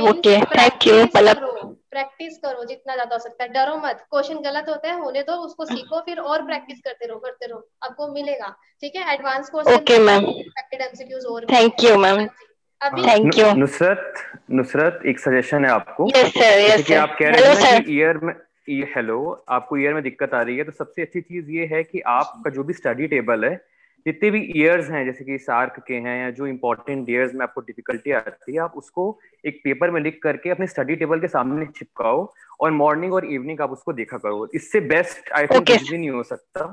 Okay, 0.03 0.37
thank 0.53 0.87
you, 0.87 0.95
Palak. 1.15 1.43
Practice 1.91 2.39
करो 2.39 2.65
जितना 2.65 2.95
ज़्यादा 2.95 3.15
हो 3.15 3.19
सकता 3.19 3.45
है। 3.45 3.49
डरो 3.53 3.77
मत 3.85 4.05
क्वेश्चन 4.11 4.41
गलत 4.43 4.69
होता 4.69 4.89
है 4.89 4.99
होने 5.01 5.23
दो 5.23 5.33
उसको 5.45 5.65
सीखो 5.65 6.01
फिर 6.07 6.19
और 6.21 6.45
प्रैक्टिस 6.47 6.81
करते 6.81 7.07
रहो 7.07 7.19
करते 7.19 7.47
रहो 7.47 7.67
आपको 7.85 8.09
मिलेगा। 8.13 8.49
ठीक 8.83 8.97
है? 8.97 9.13
Advance 9.15 9.51
Okay, 9.51 9.99
ma'am. 10.01 10.29
Expected 10.29 10.81
MCQs 10.83 11.25
और 11.27 11.45
भी 11.45 11.55
Thank 11.55 11.85
you, 11.85 11.97
Thank 12.81 13.37
you. 13.37 13.55
Nusrat 13.57 14.15
Nusrat 14.51 15.01
एक 15.07 15.19
सजेशन 15.19 15.65
है 15.65 15.71
आपको 15.71 16.05
Yes, 16.11 16.29
sir. 16.33 16.51
Yes, 16.61 16.77
कि 16.77 16.93
sir. 16.93 16.99
आप 16.99 17.17
कह 17.19 17.31
रहे 17.31 17.55
sir. 17.55 17.85
कि 17.85 17.97
ईयर 17.97 18.19
में 18.19 18.35
ये 18.69 18.85
हेलो 18.97 19.17
आपको 19.49 19.77
ईयर 19.77 19.95
में 19.95 20.03
दिक्कत 20.03 20.35
आ 20.35 20.43
रही 20.43 20.57
है 20.57 20.65
तो 20.65 20.73
सबसे 20.73 21.03
अच्छी 21.03 21.21
चीज़ 21.21 21.51
ये 21.51 21.67
है 21.67 21.83
कि 21.85 22.01
आपका 22.09 22.51
जो 22.51 22.65
भी 22.65 22.73
स्टडी 22.75 23.07
टेबल 23.09 23.45
है 23.45 23.55
जितने 24.07 24.31
भी 24.31 24.41
ईयर्स 24.57 24.91
हैं 24.91 25.05
जैसे 25.05 25.25
कि 25.25 25.39
सार्क 25.39 25.83
के 25.87 25.95
हैं 25.97 26.17
या 26.21 26.31
जो 26.31 26.47
इम्पोर्टेंट 26.47 27.09
ईयर्स 27.11 27.35
में 27.35 27.43
आपको 27.43 27.61
डिफिकल्टी 27.63 28.13
आती 28.13 28.53
है 28.53 28.59
आप 28.63 28.75
उसको 28.77 29.07
एक 29.45 29.61
पेपर 29.65 29.91
में 29.91 30.01
लिख 30.01 30.21
करके 30.23 30.51
अपने 30.51 30.67
स्टडी 30.67 30.97
टेबल 30.97 31.21
के 31.21 31.29
सामने 31.29 31.67
चिपकाओ 31.79 32.27
और 32.61 32.71
मॉर्निंग 32.73 33.13
और 33.15 33.25
इवनिंग 33.27 33.61
आप 33.61 33.71
उसको 33.73 33.93
देखा 33.93 34.19
करो 34.19 34.49
इससे 34.55 34.81
बेस्ट 34.93 35.33
आई 35.33 35.47
थिंक 35.47 35.67
कुछ 35.67 35.91
भी 35.91 35.99
नहीं 35.99 36.11
हो 36.11 36.23
सकता 36.25 36.73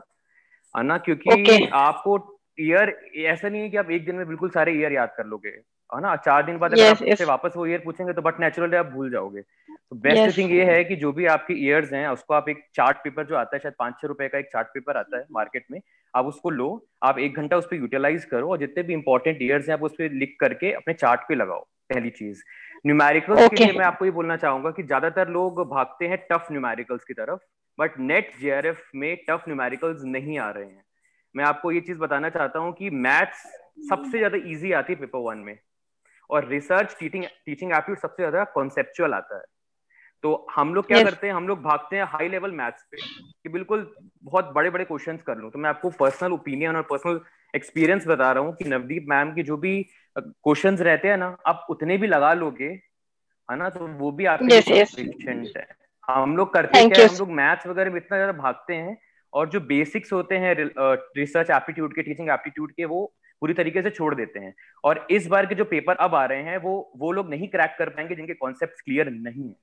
है 0.75 0.83
ना 0.83 0.97
क्योंकि 0.99 1.29
Okay. 1.31 1.59
आपको 1.75 2.17
ईयर 2.59 2.95
ऐसा 3.27 3.49
नहीं 3.49 3.61
है 3.61 3.69
कि 3.69 3.77
आप 3.77 3.89
एक 3.91 4.05
दिन 4.05 4.15
में 4.15 4.27
बिल्कुल 4.27 4.49
सारे 4.49 4.73
ईयर 4.73 4.93
याद 4.93 5.13
कर 5.17 5.25
लोगे 5.25 5.49
है 5.91 6.01
ना 6.01 6.15
चार 6.17 6.45
दिन 6.45 6.57
बाद 6.57 6.73
अगर 6.73 6.83
yes, 6.83 7.01
आप 7.01 7.07
yes. 7.09 7.27
वापस 7.27 7.53
वो 7.55 7.65
ईयर 7.65 7.81
पूछेंगे 7.85 8.13
तो 8.13 8.21
बट 8.21 8.39
नेचुरली 8.39 8.75
आप 8.77 8.85
भूल 8.87 9.11
जाओगे। 9.11 9.41
तो 9.41 9.95
बेस्ट 9.97 10.37
थिंग 10.37 10.51
ये 10.51 10.63
है 10.65 10.83
कि 10.83 10.95
जो 10.95 11.11
भी 11.11 11.25
आपके 11.27 11.53
ईयर्स 11.65 11.91
हैं 11.93 12.07
उसको 12.09 12.33
आप 12.33 12.49
एक 12.49 12.63
चार्ट 12.75 12.97
पेपर 12.97 13.25
जो 13.25 13.35
आता 13.35 13.55
है 13.55 13.59
शायद 13.59 13.73
पाँच 13.79 13.93
छह 14.01 14.07
रुपए 14.07 14.27
का 14.27 14.37
एक 14.37 14.45
चार्ट 14.53 14.67
पेपर 14.67 14.97
आता 14.97 15.17
है 15.17 15.25
मार्केट 15.31 15.65
में 15.71 15.79
आप 16.13 16.25
उसको 16.25 16.49
लो 16.49 16.69
आप 17.03 17.19
एक 17.19 17.37
घंटा 17.37 17.57
उस 17.57 17.65
पर 17.65 17.75
यूटिलाइज 17.75 18.25
करो 18.25 18.49
और 18.51 18.57
जितने 18.57 18.83
भी 18.83 18.93
इंपॉर्टेंट 18.93 19.41
ईयर्स 19.41 19.67
हैं 19.69 19.73
आप 19.73 19.83
उस 19.83 19.93
पर 19.99 20.13
लिख 20.13 20.35
करके 20.39 20.71
अपने 20.73 20.93
चार्ट 20.93 21.27
पे 21.29 21.35
लगाओ 21.35 21.59
पहली 21.89 22.09
चीज़। 22.11 22.41
Numericals 22.85 23.39
okay. 23.39 23.57
के 23.57 23.65
लिए 23.65 23.77
मैं 23.79 23.85
आपको 23.85 24.05
ये 24.05 24.11
बोलना 24.11 24.37
चाहूँगा 24.37 24.71
कि 24.71 24.83
ज़्यादातर 24.83 25.29
लोग 25.29 25.61
भागते 25.69 26.07
हैं 26.07 26.17
टफ 26.31 26.47
न्यूमेरिकल्स 26.51 27.03
की 27.03 27.13
तरफ़ 27.13 27.39
बट 27.77 27.99
नेट 28.01 28.31
जेआरएफ 28.41 28.81
में 28.95 29.15
टफ 29.29 29.43
न्यूमेरिकल्स 29.47 30.03
नहीं 30.05 30.39
आ 30.39 30.49
रहे 30.49 30.65
हैं। 30.65 30.83
मैं 31.35 31.45
आपको 31.45 31.71
ये 31.71 31.79
चीज़ 31.81 31.99
बताना 31.99 32.29
चाहता 32.29 32.59
हूँ 32.59 32.73
कि 32.73 32.89
मैथ्स 33.05 33.45
सबसे 33.89 34.17
ज़्यादा 34.17 34.37
इजी 34.45 34.71
आती 34.73 34.93
है 34.93 34.99
पेपर 34.99 35.19
वन 35.21 35.37
में। 35.37 35.57
और 36.29 36.47
रिसर्च 36.49 36.95
टीचिंग 36.99 37.23
टीचिंग 37.45 37.71
एप्टीट्यूड 37.71 37.97
सबसे 37.99 38.21
ज़्यादा 38.21 38.43
कॉन्सेप्चुअल 38.53 39.13
आता 39.13 39.37
है। 39.37 39.43
तो 40.23 40.45
हम 40.51 40.73
लोग 40.75 40.87
क्या 40.87 40.97
yes. 40.97 41.05
करते 41.05 41.27
हैं 41.27 41.33
हम 41.33 41.47
लोग 41.47 41.61
भागते 41.63 41.95
हैं 41.95 42.03
हाई 42.09 42.27
लेवल 42.29 42.51
मैथ्स 42.53 42.85
पे 42.91 42.97
कि 42.97 43.49
बिल्कुल 43.49 43.85
बहुत 44.23 44.51
बड़े 44.55 44.69
बड़े 44.69 44.85
क्वेश्चंस 44.85 45.21
कर 45.21 45.37
लूँ। 45.37 45.51
तो 45.51 45.59
मैं 45.59 45.69
आपको 45.69 45.89
पर्सनल 45.99 46.33
ओपिनियन 46.33 46.75
और 46.75 46.81
पर्सनल 46.89 47.19
एक्सपीरियंस 47.53 48.07
बता 48.07 48.31
रहा 48.31 48.43
हूँ 48.43 48.55
कि 48.55 48.65
नवदीप 48.65 49.05
मैम 49.09 49.33
की 49.33 49.43
जो 49.43 49.57
भी 49.57 49.81
क्वेश्चंस 50.15 50.81
रहते 50.81 51.07
हैं 51.07 51.17
ना 51.17 51.35
आप 51.47 51.65
उतने 51.69 51.97
भी 51.97 52.07
लगा 52.07 52.33
लोगे 52.35 52.69
है 53.49 53.57
ना? 53.57 53.69
तो 53.69 53.87
वो 53.87 54.11
भी 54.11 54.25
आपके 54.25 54.61
yes, 54.61 54.67
yes. 54.69 55.57
है। 55.57 55.67
हम 56.07 56.35
लोग 56.37 56.53
करते 56.53 56.77
हैं 56.77 56.85
हम 56.85 57.17
लोग 57.17 57.31
मैथ्स 57.33 57.67
वगैरह 57.67 57.91
में 57.91 57.97
इतना 57.97 58.17
ज़्यादा 58.17 58.33
भागते 58.33 58.73
हैं 58.75 58.97
और 59.33 59.49
जो 59.49 59.59
बेसिक्स 59.67 60.13
होते 60.13 60.37
हैं 60.37 60.55
रिसर्च 60.57 61.49
एप्टीट्यूड 61.51 61.93
के 61.95 62.01
टीचिंग 62.01 62.29
एप्टीट्यूड 62.29 62.71
के 62.71 62.85
वो 62.85 62.99
पूरी 63.41 63.53
तरीके 63.53 63.81
से 63.81 63.89
छोड़ 63.89 64.15
देते 64.15 64.39
हैं। 64.39 64.53
और 64.83 65.07
इस 65.11 65.27
बार 65.27 65.45
के 65.45 65.55
जो 65.55 65.65
पेपर 65.65 65.95
अब 65.95 66.15
आ 66.15 66.25
रहे 66.25 66.43
हैं 66.43 66.57
वो 66.57 66.91
वो 66.97 67.11
लोग 67.11 67.29
नहीं 67.29 67.47
क्रैक 67.47 67.75
कर 67.79 67.89
पाएँगे 67.89 68.15
जिनके 68.15 68.33
कॉन्सेप्ट 68.33 68.81
क्लियर 68.81 69.09
नहीं 69.09 69.47
है। 69.49 69.55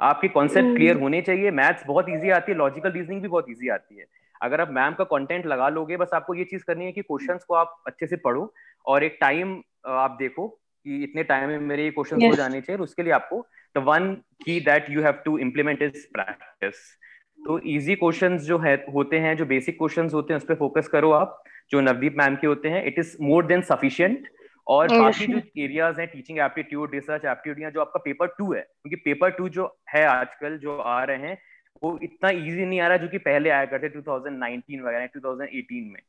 आपके 0.00 0.28
कॉन्सेप्ट 0.28 0.74
क्लियर 0.76 0.94
hmm. 0.94 1.02
होने 1.02 1.20
चाहिए 1.22 1.50
मैथ्स 1.50 1.86
बहुत 1.86 2.06
ईजी 2.08 2.30
आती 2.30 2.52
है 2.52 2.58
लॉजिकल 2.58 2.92
रीजनिंग 2.92 3.22
भी 3.22 3.28
बहुत 3.28 3.46
ईजी 3.50 3.68
आती 3.68 3.98
है। 3.98 4.06
अगर 4.42 4.60
आप 4.60 4.70
मैम 4.70 4.92
का 4.92 5.04
कंटेंट 5.04 5.46
लगा 5.46 5.68
लोगे 5.68 5.96
बस 5.96 6.10
आपको 6.14 6.34
ये 6.34 6.44
चीज़ 6.44 6.64
करनी 6.64 6.84
है 6.84 6.92
कि 6.92 7.02
क्वेश्चन 7.02 7.38
को 7.48 7.54
आप 7.54 7.82
अच्छे 7.86 8.06
से 8.06 8.16
पढ़ो 8.16 8.54
और 8.86 9.04
एक 9.04 9.18
टाइम 9.20 9.62
आप 9.86 10.16
देखो 10.18 10.48
कि 10.48 11.02
इतने 11.02 11.22
टाइम 11.24 11.48
में 11.48 11.58
मेरे 11.58 11.84
ये 11.84 11.90
क्वेश्चन 11.90 12.16
yes. 12.16 12.30
हो 12.30 12.34
जाने 12.34 12.60
चाहिए 12.60 12.82
उसके 12.82 13.02
लिए 13.02 13.12
आपको 13.12 13.46
the 13.76 13.78
one 13.78 14.14
key 14.44 14.60
that 14.60 14.86
you 14.90 15.02
have 15.02 15.12
to 15.12 15.38
implement 15.38 15.82
is 15.82 16.06
practice 16.12 16.74
तो 17.38 17.58
इजी 17.58 17.94
क्वेश्चंस 17.94 18.42
जो 18.42 18.58
है 18.58 18.74
होते 18.94 19.18
हैं 19.18 19.36
जो 19.36 19.46
बेसिक 19.46 19.78
क्वेश्चंस 19.78 20.14
होते 20.14 20.32
हैं 20.32 20.40
उस 20.40 20.46
पर 20.46 20.54
फोकस 20.54 20.88
करो 20.88 21.10
आप। 21.10 21.42
जो 21.72 21.80
नवदीप 21.80 22.14
मैम 22.18 22.36
के 22.36 22.46
होते 22.46 22.68
हैं 22.68 22.84
it 22.84 22.98
is 22.98 23.16
more 23.20 23.46
than 23.46 23.62
sufficient 23.62 24.28
और 24.66 24.88
बाकी 24.88 25.26
जो 25.26 25.38
एरियाज़ 25.58 26.00
हैं 26.00 26.06
टीचिंग 26.08 26.38
एप्टीट्यूड 26.38 26.94
रिसर्च 26.94 27.24
एप्टीट्यूड 27.24 27.62
या 27.62 27.70
जो 27.70 27.80
आपका 27.80 28.00
पेपर 28.04 28.26
टू 28.38 28.52
है 28.54 28.60
क्योंकि 28.60 28.96
पेपर 28.96 29.30
टू 29.30 29.48
जो 29.48 29.76
है 29.94 30.04
आजकल 30.04 30.58
जो 30.58 30.76
आ 30.76 31.02
रहे 31.04 31.16
हैं 31.18 31.38
वो 31.82 31.98
इतना 32.02 32.30
इजी 32.30 32.64
नहीं 32.64 32.80
आ 32.80 32.88
रहा 32.88 32.96
जो 32.96 33.08
कि 33.08 33.18
पहले 33.18 33.50
आया 33.50 33.64
करते 33.64 33.88
2019 33.88 34.82
वगैरह 34.82 35.06
2018 35.16 35.92
में। 35.92 36.02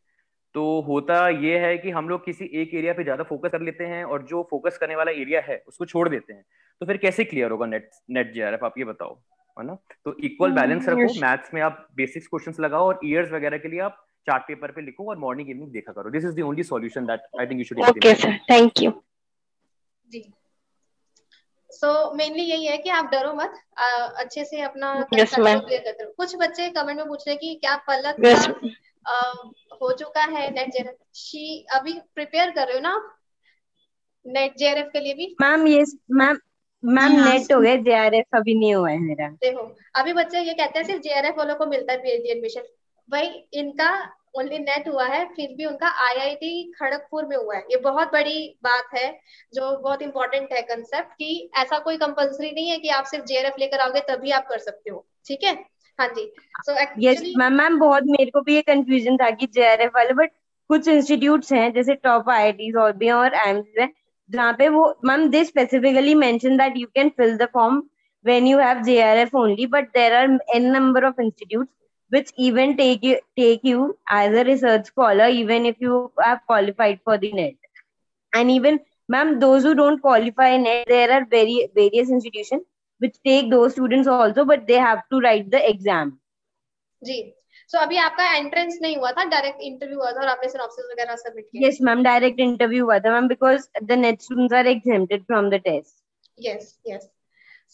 तो 0.56 0.82
होता 0.82 1.28
ये 1.30 1.58
है 1.60 1.78
कि 1.78 1.92
हम 1.92 2.10
लोग 2.10 2.26
किसी 2.26 2.46
एक 2.54 2.74
एरिया 2.74 2.94
पे 2.94 3.04
ज़्यादा 3.04 3.24
फोकस 3.24 3.52
कर 3.52 3.62
लेते 3.62 3.84
हैं 3.84 4.04
और 4.04 4.24
जो 4.24 4.48
फोकस 4.50 4.78
करने 4.78 4.96
वाला 4.96 5.12
एरिया 5.12 5.42
है 5.42 5.64
उसको 5.68 5.86
छोड़ 5.86 6.08
देते 6.10 6.34
हैं। 6.34 6.44
तो 6.82 6.86
फिर 6.86 6.98
कैसे 6.98 7.24
क्लियर 7.24 7.52
होगा 7.52 7.66
नेट 7.66 7.90
नेट 8.10 8.34
जे 8.34 8.42
आप 8.42 8.74
ये 8.78 8.84
बताओ 8.84 9.16
है 9.58 9.66
ना? 9.66 9.78
तो 10.06 10.16
इक्वल 10.24 10.52
बैलेंस 10.52 10.88
हम्म, 10.90 11.02
रखो 11.02 11.22
मैथ्स 11.22 11.54
में 11.54 11.62
आप 11.62 11.88
बेसिक्स 11.96 12.28
क्वेश्चंस 12.28 12.60
लगाओ 12.60 12.88
और 12.88 13.00
ईयर्स 13.06 13.32
वगैरह 13.32 13.58
के 13.58 13.68
लिए 13.68 13.80
आप 13.80 14.06
चार्ट 14.28 14.44
पेपर 14.44 14.72
पे 14.72 14.82
लिखो 14.82 15.10
और 15.10 15.18
मॉर्निंग 15.20 15.50
इवनिंग 15.50 15.72
देखा 15.72 15.92
करो। 15.92 16.10
This 16.10 16.26
is 16.26 16.36
the 16.36 16.42
only 16.42 16.64
solution 16.64 17.06
that 17.06 17.22
I 17.40 17.46
think 17.46 17.60
you 17.60 17.64
should 17.64 17.80
okay 17.90 18.14
sir 18.16 18.38
thank 18.52 18.82
you 18.82 18.92
ji. 20.08 20.24
So 21.72 21.88
so, 21.88 22.16
mainly 22.18 22.44
यही 22.44 22.66
है 22.66 22.78
कि 22.78 22.90
आप 22.90 23.10
डरो 23.12 23.34
मत। 23.34 23.54
आ, 23.78 23.88
अच्छे 24.18 24.44
से 24.46 24.62
अपना 24.62 24.94
yes, 25.10 25.36
कुछ 26.18 26.36
बच्चे 26.36 26.70
कमेंट 26.70 26.98
में 26.98 27.08
पूछ 27.08 27.28
रहे 27.28 27.36
कि 27.36 27.54
क्या 27.56 27.76
पलक 27.88 28.16
yes. 28.26 28.46
का, 28.48 29.12
आ, 29.12 29.32
हो 29.82 29.92
चुका 29.92 30.24
है 30.24 30.50
नेट 30.52 30.96
शी 31.16 31.66
अभी 31.74 31.94
प्रिपेयर 32.16 32.52
कर 32.52 32.68
रहे 32.68 32.76
हो 32.76 32.82
ना 32.82 32.96
नेट 34.26 34.58
जेआरएफ 34.58 34.90
के 34.94 35.00
लिए 35.00 35.14
भी? 35.14 35.36
Ma'am 35.42 35.68
yes 35.68 35.96
ma'am 36.12 36.38
ma'am 36.84 37.12
NET 37.24 37.52
हो 37.54 37.60
गया 37.62 37.76
जेआरएफ 37.82 38.36
अभी 38.36 38.54
नहीं 38.56 38.76
हुआ 38.76 38.90
है 38.90 39.00
मेरा। 39.00 39.28
देखो 39.42 39.76
अभी 39.96 40.14
बच्चे 40.14 40.42
ये 40.42 40.54
कहते 40.54 40.80
हैं 40.80 40.86
सिर्फ़ 40.86 41.02
जेआरएफ 41.02 41.36
वालों 41.38 41.56
को 41.56 41.66
मिलता 41.66 41.94
है 41.94 42.00
पीएचडी 42.00 42.30
एडमिशन 42.30 42.64
भाई 43.10 43.28
इनका 43.54 43.90
ओनली 44.38 44.58
नेट 44.60 44.88
हुआ 44.88 45.06
है 45.06 45.26
फिर 45.26 45.56
भी 45.58 45.66
उनका 45.66 45.88
आईआईटी 46.08 46.72
खड़गपुर 46.80 47.26
में 47.26 47.36
हुआ 47.38 47.56
है। 47.56 47.62
ये 47.62 47.78
बहुत 47.78 48.08
बड़ी 48.08 48.58
बात 48.64 48.96
है 48.96 49.20
जो 49.54 49.78
बहुत 49.78 50.02
इंपॉर्टेंट 50.02 50.54
है 50.54 50.62
कंसेप्ट 50.62 51.14
कि 51.14 51.50
ऐसा 51.58 51.80
कोई 51.80 51.98
कंपलसरी 51.98 52.52
नहीं 52.52 52.70
है 52.70 52.78
कि 52.78 52.90
आप 52.90 53.06
सिर्फ़ 53.06 53.26
जेआरएफ 53.26 53.56
लेकर 53.60 53.80
आओगे 53.80 54.00
तभी 54.00 54.32
आप 54.32 54.48
कर 54.48 54.58
सकते 54.58 54.90
हो। 54.90 55.06
ठीक 55.28 55.44
है? 55.44 55.54
हाँ 56.00 56.08
जी। 56.08 56.32
सो 56.62 56.76
यस 57.00 57.34
मैम 57.38 57.54
मैम 57.54 57.80
बहुत 57.80 58.04
मेरे 58.08 58.32
को 58.32 58.42
भी 58.42 58.56
ये 58.56 58.62
कंफ्यूजन 58.62 59.18
था 59.18 59.30
कि 59.30 59.48
जेआरएफ 59.48 59.92
वाले 59.96 60.14
बट 60.14 60.32
कुछ 60.70 60.88
इंस्टीट्यूट्स 60.88 61.54
हैं 61.54 61.74
जैसे 61.74 61.96
टॉप 61.96 62.30
आईआईटीज 62.30 62.76
और 62.76 62.92
भी 62.98 63.10
और 63.10 63.34
एम्स 63.34 63.80
हैं 63.80 63.94
जहाँ 64.30 64.54
पे 64.54 64.70
वो 64.70 65.00
ma'am 65.06 65.30
they 65.30 65.44
specifically 65.46 66.16
mention 66.16 66.58
that 66.58 66.74
you 66.78 66.88
can 66.88 67.10
fill 67.10 67.38
the 67.38 67.50
form 67.54 67.84
when 68.26 68.46
you 68.48 68.58
have 68.58 68.78
JRF 68.88 69.34
only, 69.34 69.66
but 69.66 69.88
there 69.94 70.12
are 70.18 70.28
n 70.56 70.68
number 70.72 71.02
of 71.04 71.18
institutes 71.20 71.72
which 72.13 72.31
even 72.37 72.77
take 72.77 73.03
you 73.03 73.17
take 73.37 73.65
you 73.71 73.97
as 74.09 74.35
a 74.35 74.45
research 74.45 74.87
scholar 74.87 75.29
even 75.29 75.67
if 75.67 75.77
you 75.87 76.11
have 76.21 76.41
qualified 76.47 77.01
for 77.05 77.19
the 77.19 77.33
net 77.33 77.55
and 78.33 78.51
even 78.51 78.81
ma'am 79.09 79.39
those 79.41 79.63
who 79.63 79.75
don't 79.75 80.01
qualify 80.01 80.57
net 80.57 80.87
there 80.89 81.11
are 81.13 81.25
very 81.25 81.59
various 81.75 82.11
institutions 82.11 82.63
which 83.01 83.17
take 83.25 83.51
those 83.51 83.73
students 83.73 84.09
also 84.09 84.45
but 84.45 84.67
they 84.67 84.81
have 84.87 85.03
to 85.11 85.21
write 85.27 85.51
the 85.51 85.63
exam 85.73 86.17
जी 87.03 87.17
so 87.71 87.77
so, 87.77 87.83
अभी 87.85 87.97
आपका 87.97 88.25
entrance 88.37 88.79
नहीं 88.83 88.97
हुआ 88.97 89.11
था 89.13 89.25
direct 89.31 89.61
interview 89.63 89.99
हुआ 89.99 90.11
था 90.13 90.21
और 90.21 90.29
आपने 90.29 90.49
सिनॉप्सिस 90.49 90.85
वगैरह 90.93 91.17
सबमिट 91.17 91.45
किया 91.53 91.69
यस 91.69 91.79
मैम 91.89 92.03
डायरेक्ट 92.03 92.41
इंटरव्यू 92.41 92.85
हुआ 92.85 92.99
था 92.99 93.11
ma'am 93.13 93.29
because 93.29 93.69
the 93.83 93.99
NET 93.99 94.21
students 94.23 94.55
are 94.61 94.67
exempted 94.67 95.25
from 95.27 95.51
the 95.51 95.61
test 95.67 95.95
yes 96.47 96.75
yes 96.89 97.09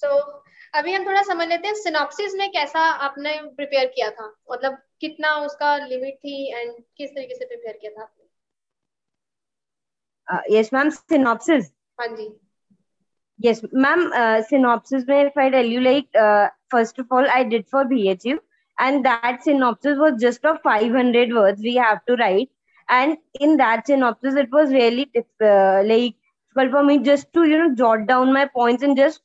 so 0.02 0.10
अभी 0.75 0.93
हम 0.93 1.05
थोड़ा 1.05 1.21
समझ 1.23 1.47
लेते 1.47 1.67
हैं 1.67 1.75
सिनॉप्सिस 1.75 2.33
में 2.35 2.49
कैसा 2.51 2.79
आपने 3.07 3.31
प्रिपेयर 3.57 3.85
किया 3.95 4.09
था 4.09 4.25
मतलब 4.51 4.77
कितना 5.01 5.35
उसका 5.45 5.75
लिमिट 5.85 6.15
थी 6.25 6.35
एंड 6.55 6.71
किस 6.97 7.09
तरीके 7.09 7.35
से 7.35 7.45
प्रिपेयर 7.45 7.77
किया 7.81 7.91
था 7.91 8.01
आपने 8.03 8.27
यस 10.57 10.69
मैम 10.73 10.89
सिनॉप्सिस 10.89 11.71
हाँ 12.01 12.07
जी 12.15 12.27
uh, 13.41 14.41
synopsis 14.47 15.05
may 15.07 15.17
if 15.25 15.37
i 15.37 15.49
tell 15.49 15.65
you 15.65 15.81
like 15.81 16.07
uh, 16.21 16.47
first 16.73 16.99
of 16.99 17.11
all 17.11 17.29
i 17.35 17.43
did 17.51 17.67
for 17.67 17.83
bhu 17.91 18.33
and 18.77 19.05
that 19.05 19.39
synopsis 19.43 19.97
was 19.97 20.19
just 20.23 20.45
of 20.45 20.57
500 20.65 21.33
words 21.33 21.61
we 21.61 21.75
have 21.75 22.03
to 22.05 22.17
write 22.21 22.49
and 22.89 23.17
in 23.39 23.55
that 23.57 23.87
synopsis 23.87 24.35
it 24.35 24.51
was 24.51 24.71
really 24.71 25.09
uh, 25.15 25.83
like 25.85 26.15
difficult 26.55 26.71
for 26.71 26.83
me 26.83 26.99
just 26.99 27.31
to 27.33 27.47
you 27.47 27.57
know 27.57 27.73
jot 27.75 28.05
down 28.07 28.33
my 28.33 28.45
points 28.45 28.83
and 28.83 28.97
just 28.97 29.21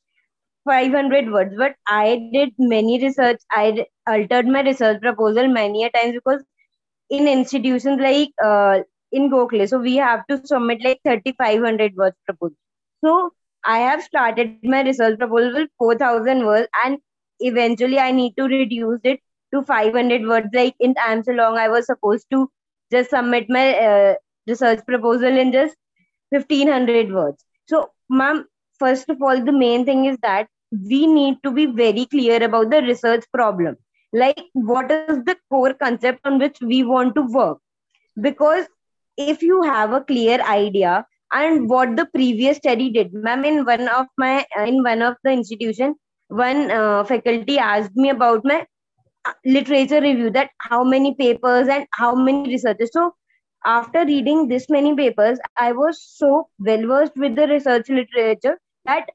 500 0.65 1.31
words 1.31 1.53
but 1.57 1.75
i 1.87 2.17
did 2.33 2.51
many 2.57 2.99
research. 3.01 3.39
I 3.51 3.85
altered 4.07 4.47
my 4.47 4.61
research 4.61 5.01
proposal 5.01 5.47
many 5.47 5.83
a 5.83 5.89
times 5.89 6.13
because 6.13 6.43
in 7.09 7.27
institutions 7.27 7.99
like 8.01 8.29
uh, 8.43 8.79
in 9.11 9.29
Gokhale, 9.31 9.67
so 9.69 9.79
we 9.79 9.95
have 9.97 10.25
to 10.27 10.41
submit 10.45 10.83
like 10.83 10.99
3500 11.05 11.95
words 11.95 12.17
proposal. 12.25 12.57
So 13.03 13.31
i 13.65 13.77
have 13.79 14.03
started 14.03 14.57
my 14.63 14.81
research 14.83 15.17
proposal 15.19 15.53
with 15.53 15.69
4000 15.79 16.45
words 16.45 16.67
and 16.85 16.97
eventually 17.39 17.99
i 17.99 18.11
need 18.11 18.35
to 18.37 18.43
reduce 18.43 18.99
it 19.03 19.19
to 19.53 19.63
500 19.63 20.27
words. 20.27 20.47
Like 20.53 20.75
in 20.79 20.93
time 20.95 21.23
so 21.23 21.31
long 21.33 21.57
i 21.57 21.67
was 21.69 21.85
supposed 21.87 22.27
to 22.31 22.49
just 22.91 23.09
submit 23.11 23.49
my 23.49 23.65
uh, 23.87 24.13
research 24.47 24.85
proposal 24.85 25.37
in 25.45 25.51
just 25.51 25.75
1500 26.29 27.11
words. 27.13 27.43
So 27.67 27.89
ma'am 28.09 28.45
first 28.79 29.09
of 29.09 29.21
all 29.21 29.43
the 29.43 29.51
main 29.51 29.85
thing 29.85 30.05
is 30.05 30.17
that 30.21 30.47
we 30.71 31.07
need 31.07 31.37
to 31.43 31.51
be 31.51 31.65
very 31.65 32.05
clear 32.05 32.43
about 32.43 32.69
the 32.69 32.81
research 32.81 33.23
problem. 33.33 33.77
Like 34.13 34.41
what 34.53 34.91
is 34.91 35.23
the 35.25 35.35
core 35.49 35.73
concept 35.73 36.19
on 36.25 36.39
which 36.39 36.57
we 36.61 36.83
want 36.83 37.15
to 37.15 37.21
work? 37.23 37.59
Because 38.19 38.67
if 39.17 39.41
you 39.41 39.61
have 39.63 39.93
a 39.93 40.01
clear 40.01 40.41
idea 40.41 41.05
and 41.31 41.69
what 41.69 41.95
the 41.95 42.05
previous 42.13 42.57
study 42.57 42.89
did 42.89 43.13
ma'am 43.13 43.43
in 43.45 43.65
one 43.65 43.87
of 43.87 44.07
my 44.17 44.45
in 44.65 44.83
one 44.83 45.01
of 45.01 45.15
the 45.23 45.31
institution 45.31 45.95
one 46.27 46.71
uh, 46.71 47.03
faculty 47.03 47.57
asked 47.57 47.95
me 47.95 48.09
about 48.09 48.41
my 48.43 48.65
uh, 49.25 49.33
literature 49.45 50.01
review 50.01 50.29
that 50.29 50.49
how 50.59 50.83
many 50.83 51.13
papers 51.15 51.67
and 51.67 51.85
how 51.91 52.13
many 52.15 52.49
researchers 52.49 52.91
so 52.93 53.13
after 53.65 54.05
reading 54.05 54.47
this 54.47 54.69
many 54.69 54.95
papers 54.95 55.39
i 55.57 55.71
was 55.71 56.01
so 56.01 56.47
well 56.59 56.85
versed 56.93 57.15
with 57.15 57.35
the 57.35 57.47
research 57.47 57.89
literature 57.89 58.57
that 58.85 59.09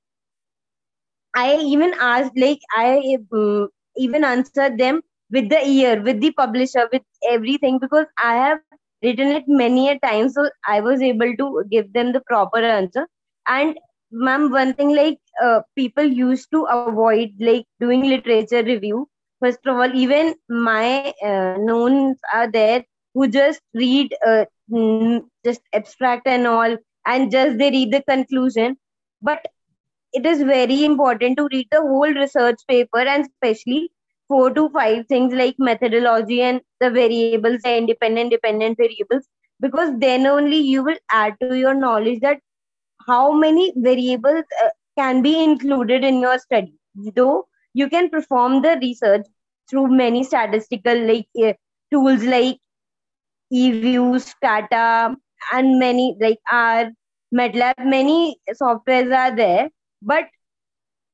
I 1.34 1.56
even 1.56 1.94
asked, 2.00 2.32
like, 2.36 2.60
I 2.76 3.18
um, 3.32 3.68
even 3.96 4.24
answered 4.24 4.78
them 4.78 5.02
with 5.30 5.48
the 5.50 5.60
year, 5.66 6.00
with 6.02 6.20
the 6.20 6.32
publisher, 6.32 6.88
with 6.92 7.02
everything, 7.28 7.78
because 7.78 8.06
I 8.18 8.34
have 8.36 8.60
written 9.02 9.28
it 9.28 9.44
many 9.46 9.88
a 9.88 9.98
time. 9.98 10.28
So 10.28 10.48
I 10.66 10.80
was 10.80 11.00
able 11.02 11.34
to 11.36 11.64
give 11.70 11.92
them 11.92 12.12
the 12.12 12.20
proper 12.20 12.58
answer. 12.58 13.06
and 13.46 13.78
ma'am 14.26 14.50
one 14.52 14.72
thing 14.74 14.90
like 14.96 15.18
uh, 15.44 15.60
people 15.76 16.04
used 16.04 16.48
to 16.54 16.62
avoid 16.74 17.26
like 17.38 17.58
doing 17.74 18.02
literature 18.02 18.62
review 18.62 18.98
first 19.40 19.66
of 19.66 19.76
all 19.82 19.94
even 20.02 20.34
my 20.48 21.12
uh, 21.30 21.56
knowns 21.58 22.18
are 22.32 22.50
there 22.50 22.84
who 23.14 23.28
just 23.28 23.60
read 23.74 24.14
uh, 24.26 24.44
just 25.44 25.62
abstract 25.72 26.26
and 26.26 26.46
all 26.46 26.76
and 27.06 27.30
just 27.30 27.58
they 27.58 27.70
read 27.70 27.92
the 27.92 28.02
conclusion 28.08 28.76
but 29.22 29.44
it 30.12 30.26
is 30.26 30.42
very 30.42 30.84
important 30.84 31.36
to 31.38 31.48
read 31.52 31.68
the 31.70 31.80
whole 31.80 32.12
research 32.12 32.58
paper 32.68 33.00
and 33.00 33.26
especially 33.26 33.90
four 34.28 34.50
to 34.52 34.68
five 34.70 35.06
things 35.06 35.32
like 35.34 35.56
methodology 35.58 36.40
and 36.42 36.60
the 36.80 36.90
variables 36.90 37.60
the 37.62 37.76
independent 37.76 38.30
dependent 38.30 38.76
variables 38.78 39.28
because 39.60 39.90
then 39.98 40.26
only 40.26 40.56
you 40.56 40.82
will 40.82 41.00
add 41.10 41.34
to 41.40 41.56
your 41.56 41.74
knowledge 41.74 42.20
that 42.20 42.38
how 43.06 43.32
many 43.32 43.72
variables 43.76 44.44
uh, 44.64 44.68
can 44.96 45.22
be 45.22 45.42
included 45.42 46.04
in 46.04 46.20
your 46.20 46.38
study. 46.38 46.74
Though 47.16 47.48
you 47.74 47.88
can 47.88 48.10
perform 48.10 48.62
the 48.62 48.78
research 48.80 49.26
through 49.68 49.88
many 49.88 50.24
statistical 50.24 50.98
like 51.06 51.28
uh, 51.42 51.52
tools 51.92 52.24
like 52.24 52.58
eviews 53.52 54.22
Stata 54.22 55.16
and 55.52 55.78
many 55.78 56.16
like 56.20 56.38
r 56.50 56.90
matlab 57.34 57.84
many 57.84 58.36
softwares 58.60 59.14
are 59.16 59.34
there 59.34 59.70
but 60.02 60.28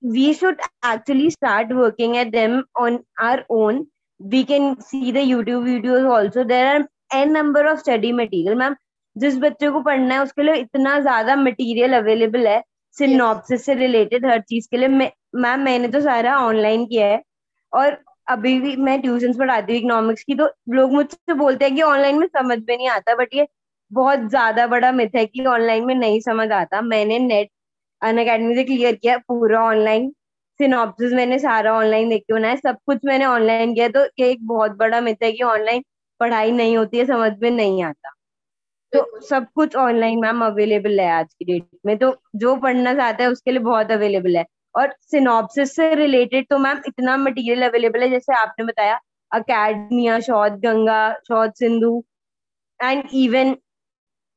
we 0.03 0.33
should 0.35 0.61
actually 0.85 1.31
start 1.31 1.69
working 1.71 2.17
at 2.17 2.33
them 2.33 2.65
on 2.77 2.99
our 3.21 3.45
own. 3.51 3.87
We 4.21 4.45
can 4.45 4.81
see 4.81 5.11
the 5.13 5.21
youtube 5.21 5.65
videos 5.67 6.09
also. 6.11 6.45
There 6.45 6.67
are 6.75 6.87
n 7.13 7.33
number 7.33 7.67
of 7.67 7.79
study 7.81 8.13
material 8.13 8.57
ma'am 8.57 8.77
जिस 9.17 9.37
बच्चे 9.39 9.71
को 9.71 9.81
पढ़ना 9.83 10.15
है, 10.15 10.23
उसके 10.23 10.43
लिए 10.43 10.55
इतना 10.55 10.99
ज़्यादा 11.01 11.37
material 11.37 11.93
available 11.97 12.47
है 12.47 12.63
सिनॉप्सिस 12.97 13.65
से 13.67 13.75
रिलेटेड 13.75 14.27
हर 14.27 14.41
चीज़ 14.41 14.69
के 14.71 14.77
लिए। 14.77 14.89
मैम 14.89 15.61
मैंने 15.61 15.89
तो 15.89 16.01
सारा 16.01 16.37
ऑनलाइन 16.41 16.85
किया 16.87 17.07
है। 17.07 17.23
और 17.73 17.97
अभी 18.29 18.59
भी 18.61 18.75
मैं 18.77 19.01
ट्यूशन 19.03 19.33
पढ़ाती 19.39 19.73
हूँ 19.73 19.81
इकोनॉमिक्स 19.81 20.23
की 20.25 20.35
तो 20.35 20.49
लोग 20.75 20.93
मुझसे 20.93 21.35
बोलते 21.35 21.65
हैं 21.65 21.75
कि 21.75 21.83
ऑनलाइन 21.83 22.19
में 22.19 22.27
समझ 22.27 22.59
में 22.59 22.77
नहीं 22.77 22.89
आता 22.89 23.15
बट 23.17 23.35
ये 23.35 23.47
बहुत 23.91 24.29
ज़्यादा 24.31 24.67
बड़ा 24.67 24.93
मिथ 24.93 25.17
है 25.17 25.25
कि 25.27 25.45
ऑनलाइन 25.47 25.85
में 25.87 25.95
नहीं 25.95 26.21
समझ 26.21 26.51
आता। 26.53 26.81
मैंने 26.83 27.19
नेट 27.19 27.49
अन 28.09 28.19
अकेडमी 28.21 28.55
से 28.55 28.65
क्लियर 28.65 28.95
किया 28.97 29.17
पूरा 29.29 29.63
ऑनलाइन 29.65 30.11
सिनॉप्सिस 30.61 31.13
मैंने 31.13 31.39
सारा 31.39 31.73
ऑनलाइन 31.75 32.09
देख 32.09 32.23
के 32.23 32.35
बनाया 32.35 32.57
सब 32.57 32.77
कुछ 32.87 32.99
मैंने 33.05 33.25
ऑनलाइन 33.27 33.75
किया 33.75 33.89
तो 33.89 34.05
ये 34.19 34.31
एक 34.31 34.47
बहुत 34.47 34.77
बड़ा 34.79 35.01
मिथ 35.01 35.23
है 35.23 35.33
कि 35.33 35.43
ऑनलाइन 35.45 35.85
पढ़ाई 36.21 36.53
नहीं 36.53 36.77
होती 36.77 36.99
है 36.99 37.05
समझ 37.07 37.33
में 37.43 37.51
नहीं 37.51 37.83
आता। 37.85 38.11
तो 38.93 39.21
सब 39.23 39.47
कुछ 39.55 39.75
ऑनलाइन 39.77 40.21
मैम 40.21 40.45
अवेलेबल 40.45 41.01
है 41.01 41.11
आज 41.13 41.27
की 41.35 41.45
डेट 41.45 41.65
में 41.87 41.97
तो 41.99 42.15
जो 42.37 42.55
पढ़ना 42.57 42.95
चाहता 42.95 43.25
है 43.25 43.31
उसके 43.31 43.51
लिए 43.51 43.61
बहुत 43.63 43.91
अवेलेबल 43.93 44.37
है। 44.37 44.45
और 44.75 44.95
सिनॉप्सिस 45.11 45.75
से 45.77 45.95
रिलेटेड 45.95 46.47
तो 46.51 46.59
मैम 46.59 46.81
इतना 46.89 47.17
मटेरियल 47.17 47.63
अवेलेबल 47.69 48.03
है 48.03 48.09
जैसे 48.11 48.35
आपने 48.37 48.65
बताया 48.67 48.99
academia 49.31 50.19
Shodhganga 50.65 50.99
Shodhsindhu 51.59 52.03
and 52.81 53.03
even 53.15 53.57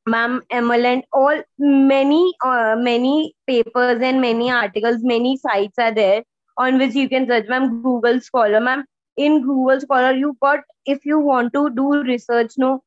ma'am 0.06 0.42
and 0.50 1.04
all 1.12 1.42
many 1.58 2.34
uh, 2.44 2.76
many 2.78 3.34
papers 3.46 4.00
and 4.02 4.20
many 4.20 4.50
articles 4.50 5.02
many 5.02 5.36
sites 5.36 5.78
are 5.78 5.94
there 5.94 6.22
on 6.56 6.78
which 6.78 6.94
you 6.94 7.08
can 7.08 7.26
search. 7.26 7.46
Ma'am 7.48 7.82
google 7.82 8.20
scholar. 8.20 8.60
Ma'am 8.60 8.84
in 9.16 9.42
google 9.42 9.80
scholar 9.80 10.12
you 10.12 10.36
got 10.40 10.60
if 10.86 11.04
you 11.04 11.18
want 11.18 11.52
to 11.52 11.70
do 11.70 12.02
research 12.02 12.52
no 12.56 12.82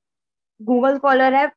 google 0.66 0.96
scholar 0.98 1.32
have 1.32 1.52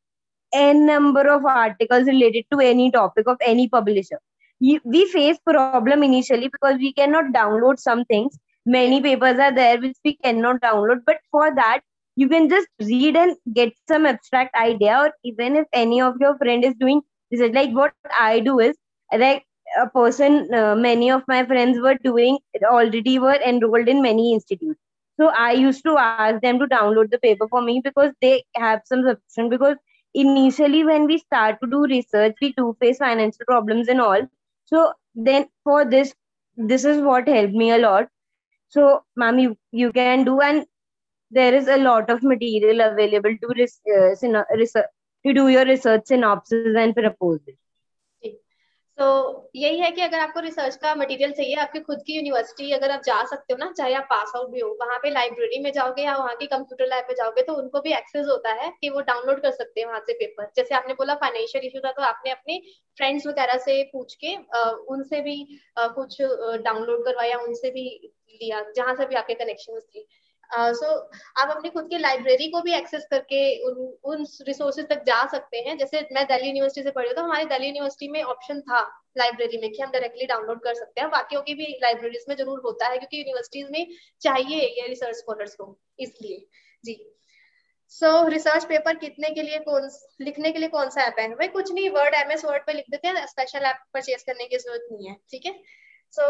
n 0.53 0.85
number 0.85 1.27
of 1.29 1.45
articles 1.45 2.05
related 2.05 2.45
to 2.51 2.59
any 2.59 2.91
topic 2.91 3.27
of 3.27 3.37
any 3.41 3.67
publisher. 3.67 4.19
We 4.59 5.05
face 5.11 5.37
problem 5.45 6.03
initially 6.03 6.47
because 6.47 6.77
we 6.77 6.93
cannot 6.93 7.33
download 7.33 7.79
some 7.79 8.05
things. 8.05 8.39
Many 8.65 9.01
papers 9.01 9.39
are 9.39 9.53
there 9.53 9.79
which 9.79 9.97
we 10.03 10.15
cannot 10.17 10.61
download. 10.61 11.01
But 11.05 11.17
for 11.31 11.53
that 11.55 11.81
you 12.17 12.29
can 12.29 12.49
just 12.49 12.67
read 12.81 13.17
and 13.17 13.37
get 13.53 13.73
some 13.89 14.05
abstract 14.07 14.55
idea 14.55 14.97
or 15.03 15.11
even 15.23 15.57
if 15.57 15.67
any 15.73 16.01
of 16.01 16.15
your 16.19 16.37
friend 16.37 16.65
is 16.65 16.75
doing 16.79 17.01
this 17.31 17.41
is 17.41 17.51
like 17.59 17.71
what 17.81 17.93
i 18.19 18.39
do 18.39 18.59
is 18.59 18.75
like 19.25 19.45
a 19.83 19.87
person 19.89 20.53
uh, 20.53 20.75
many 20.75 21.11
of 21.11 21.23
my 21.27 21.45
friends 21.45 21.79
were 21.79 21.95
doing 22.03 22.39
already 22.71 23.19
were 23.19 23.39
enrolled 23.45 23.87
in 23.87 24.01
many 24.01 24.33
institutes. 24.33 24.79
So 25.19 25.29
i 25.43 25.51
used 25.53 25.83
to 25.85 25.97
ask 25.97 26.41
them 26.41 26.59
to 26.59 26.67
download 26.67 27.11
the 27.11 27.19
paper 27.19 27.47
for 27.49 27.61
me 27.61 27.81
because 27.83 28.11
they 28.21 28.43
have 28.55 28.81
some 28.85 29.03
subscription 29.03 29.49
because 29.49 29.77
initially 30.13 30.83
when 30.83 31.05
we 31.07 31.17
start 31.19 31.57
to 31.63 31.69
do 31.69 31.83
research 31.85 32.35
we 32.41 32.53
do 32.53 32.75
face 32.79 32.97
financial 32.99 33.45
problems 33.47 33.87
and 33.87 34.01
all. 34.01 34.21
So 34.65 34.93
then 35.15 35.47
for 35.63 35.85
this 35.85 36.13
this 36.55 36.85
is 36.85 37.01
what 37.01 37.27
helped 37.27 37.53
me 37.53 37.71
a 37.71 37.77
lot. 37.77 38.07
So 38.69 39.03
ma'am 39.15 39.39
you, 39.39 39.57
you 39.71 39.91
can 39.91 40.23
do 40.23 40.39
and 40.41 40.65
there 41.31 41.53
is 41.53 41.67
a 41.67 41.77
lot 41.77 42.09
of 42.09 42.23
material 42.23 42.81
available 42.81 43.37
to 43.37 43.47
res- 43.57 43.81
uh, 43.87 44.43
research, 44.55 44.85
to 45.25 45.33
do 45.33 45.47
your 45.47 45.65
research 45.65 46.05
synopsis 46.05 46.75
and 46.75 46.95
proposal. 46.95 47.53
तो 48.97 49.31
so, 49.33 49.49
यही 49.55 49.79
है 49.79 49.91
कि 49.91 50.01
अगर 50.01 50.19
आपको 50.19 50.39
research 50.39 50.75
का 50.75 50.95
material 50.95 51.31
चाहिए 51.31 51.55
आपकी 51.55 51.79
खुद 51.79 51.97
की 52.07 52.13
यूनिवर्सिटी 52.13 52.71
अगर 52.71 52.91
आप 52.91 53.01
जा 53.05 53.23
सकते 53.25 53.53
हो 53.53 53.57
ना 53.57 53.73
चाहे 53.77 53.93
आप 53.93 54.03
पास 54.03 54.31
आउट 54.35 54.49
भी 54.49 54.59
हो 54.59 54.77
वहाँ 54.81 54.97
पे 54.97 55.09
लाइब्रेरी 55.09 55.59
में 55.63 55.71
जाओगे 55.71 56.03
या 56.03 56.15
वहाँ 56.17 56.35
की 56.35 56.45
कंप्यूटर 56.45 56.85
लैब 56.85 57.05
में 57.09 57.15
जाओगे 57.15 57.41
तो 57.41 57.53
उनको 57.53 57.81
भी 57.81 57.93
एक्सेस 57.93 58.25
होता 58.29 58.53
है 58.53 58.73
कि 58.81 58.89
वो 58.89 59.01
डाउनलोड 59.01 59.41
कर 59.41 59.51
सकते 59.51 59.81
हैं 59.81 59.87
वहाँ 59.87 59.99
से 59.99 60.13
पेपर 60.13 60.51
जैसे 60.55 60.75
आपने 60.75 60.93
बोला 60.93 61.15
फाइनेंशियल 61.15 61.65
इशू 61.65 61.79
था 61.79 61.91
तो 61.91 62.01
आपने 62.01 62.31
अपने 62.31 62.61
फ्रेंड्स 62.97 63.27
वगैरह 63.27 63.57
से 63.57 63.83
पूछ 63.83 64.15
के 64.15 64.35
उनसे 64.93 65.21
भी 65.21 65.59
कुछ 65.79 66.21
डाउनलोड 66.63 67.05
करवाया 67.05 67.37
उनसे 67.37 67.71
भी 67.71 68.13
लिया 68.29 68.65
जहाँ 68.75 68.95
से 68.95 69.05
भी 69.05 69.15
आपके 69.15 69.33
कनेक्शन 69.33 69.79
थी 69.79 70.07
सो 70.49 70.91
आप 71.41 71.49
अपनी 71.49 71.69
खुद 71.69 71.87
की 71.89 71.97
लाइब्रेरी 71.97 72.47
को 72.51 72.61
भी 72.61 72.73
एक्सेस 72.73 73.05
करके 73.11 73.39
उन 73.65 73.75
उन 74.05 74.25
रिसोर्सेज 74.47 74.87
तक 74.89 75.03
जा 75.07 75.25
सकते 75.31 75.57
हैं। 75.59 75.77
जैसे 75.77 76.01
मैं 76.13 76.25
दिल्ली 76.27 76.47
यूनिवर्सिटी 76.47 76.83
से 76.83 76.91
पढ़ी 76.91 77.07
हूँ 77.07 77.15
तो 77.15 77.23
हमारी 77.23 77.45
दिल्ली 77.45 77.67
यूनिवर्सिटी 77.67 78.07
में 78.11 78.21
ऑप्शन 78.25 78.61
था 78.61 78.79
लाइब्रेरी 79.17 79.57
में 79.57 79.69
कि 79.71 79.81
हम 79.81 79.91
डायरेक्टली 79.91 80.25
डाउनलोड 80.27 80.63
कर 80.63 80.73
सकते 80.75 81.01
हैं। 81.01 81.09
बाकियों 81.09 81.41
की 81.41 81.53
भी 81.55 81.65
लाइब्रेरीज 81.83 82.25
में 82.29 82.35
ज़रूर 82.35 82.61
होता 82.65 82.87
है, 82.87 82.97
क्योंकि 82.97 83.17
यूनिवर्सिटीज 83.17 83.69
में 83.71 83.87
चाहिए 84.21 84.61
ये 84.71 84.87
रिसर्च 84.87 85.15
स्कॉलर्स 85.17 85.55
को, 85.55 85.77
इसलिए। 85.99 86.45
जी। 86.83 86.95
सो 87.93 88.27
रिसर्च 88.29 88.65
पेपर 88.65 88.95
कितने 88.97 89.29
के 89.29 89.41
लिए 89.41 89.59
कौन, 89.61 89.89
लिखने 90.21 90.51
के 90.51 90.59
लिए 90.59 90.69
कौन 90.69 90.89
सा 90.89 91.01
ऐप 91.03 91.19
है? 91.19 91.27
भाई, 91.29 91.47
कुछ 91.49 91.71
नहीं 91.71 91.89
वर्ड 91.89 92.15
एम 92.15 92.31
एस 92.31 92.45
वर्ड 92.45 92.65
पे 92.65 92.73
लिख 92.73 92.85
देते 92.91 93.07
हैं। 93.07 93.25
स्पेशल 93.27 93.65
ऐप 93.65 93.77
परचेज 93.93 94.23
करने 94.23 94.45
की 94.45 94.57
ज़रूरत 94.57 94.87
नहीं 94.91 95.09
है, 95.09 95.15
ठीक 95.31 95.45
है? 95.45 95.53
सो 96.13 96.23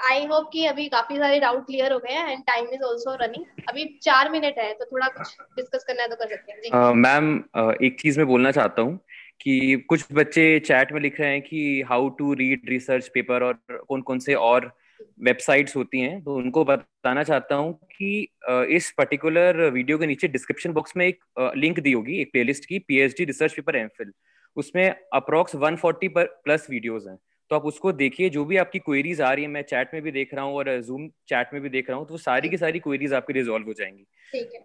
आई 0.00 0.24
होप 0.26 0.48
कि 0.52 0.64
अभी 0.66 0.88
काफ़ी 0.88 1.16
सारे 1.16 1.40
डाउट 1.40 1.66
क्लियर 1.66 1.92
हो 1.92 1.98
गए 1.98 2.12
हैं 2.12 2.32
and 2.32 2.42
time 2.42 2.66
is 2.72 2.84
also 2.84 3.14
running 3.14 3.44
अभी 3.68 3.84
चार 4.02 4.30
मिनट 4.30 4.58
है 4.58 4.72
तो 4.74 4.84
थोड़ा 4.84 5.08
कुछ 5.08 5.36
डिस्कस 5.56 5.84
करना 5.84 6.02
है 6.02 6.08
तो 6.08 6.16
कर 6.16 6.28
सकते 6.28 6.52
हैं। 6.52 6.94
मैम 6.94 7.38
uh, 7.38 7.68
uh, 7.68 7.82
एक 7.82 8.00
चीज़ 8.00 8.18
मैं 8.18 8.26
बोलना 8.26 8.50
चाहता 8.50 8.82
हूँ 8.82 8.98
कि 9.40 9.84
कुछ 9.88 10.04
बच्चे 10.12 10.58
चैट 10.60 10.92
में 10.92 11.00
लिख 11.00 11.20
रहे 11.20 11.30
हैं 11.30 11.42
कि 11.42 11.82
how 11.82 12.08
to 12.08 12.32
read 12.34 12.68
research 12.68 13.08
paper 13.08 13.42
और 13.42 13.58
कौन 13.88 14.00
कौन 14.02 14.18
से 14.18 14.34
और 14.34 14.72
वेबसाइट्स 15.20 15.76
होती 15.76 16.00
हैं। 16.00 16.22
तो 16.24 16.34
उनको 16.34 16.64
बताना 16.64 17.22
चाहता 17.22 17.54
हूँ 17.54 17.72
कि 17.92 18.28
इस 18.76 18.90
पर्टिकुलर 18.98 19.60
वीडियो 19.70 19.98
के 19.98 20.06
नीचे 20.06 20.28
डिस्क्रिप्शन 20.28 20.72
बॉक्स 20.72 20.96
में 20.96 21.06
एक 21.06 21.52
लिंक 21.56 21.80
दी 21.80 21.92
होगी 21.92 22.20
एक 22.20 22.32
प्लेलिस्ट 22.32 22.64
की 22.64 22.78
पीएचडी 22.78 23.24
रिसर्च 23.24 23.54
पेपर 23.54 23.76
एमफिल 23.76 24.12
उसमें 24.56 24.94
अप्रोक्स 25.12 25.56
140 25.56 26.08
पर 26.08 26.24
प्लस 26.44 26.66
वीडियोस 26.70 27.04
हैं। 27.08 27.18
तो 27.50 27.56
आप 27.56 27.64
उसको 27.64 27.92
देखिए 27.92 28.28
जो 28.30 28.44
भी 28.44 28.56
आपकी 28.56 28.78
क्वेरीज 28.78 29.20
आ 29.20 29.32
रही 29.32 29.44
है 29.44 29.50
मैं 29.50 29.62
चैट 29.62 29.94
में 29.94 30.02
भी 30.02 30.10
देख 30.10 30.34
रहा 30.34 30.44
हूँ 30.44 30.56
और 30.56 30.80
जूम 30.80 31.08
चैट 31.28 31.50
में 31.52 31.62
भी 31.62 31.68
देख 31.68 31.88
रहा 31.90 31.98
हूँ 31.98 32.06
तो 32.06 32.16
सारी 32.18 32.48
की 32.48 32.56
सारी 32.56 32.78
क्वेरीज 32.78 33.12
आपकी 33.14 33.32
रिजोल्व 33.32 33.66
हो 33.66 33.72
जाएँगी। 33.72 34.04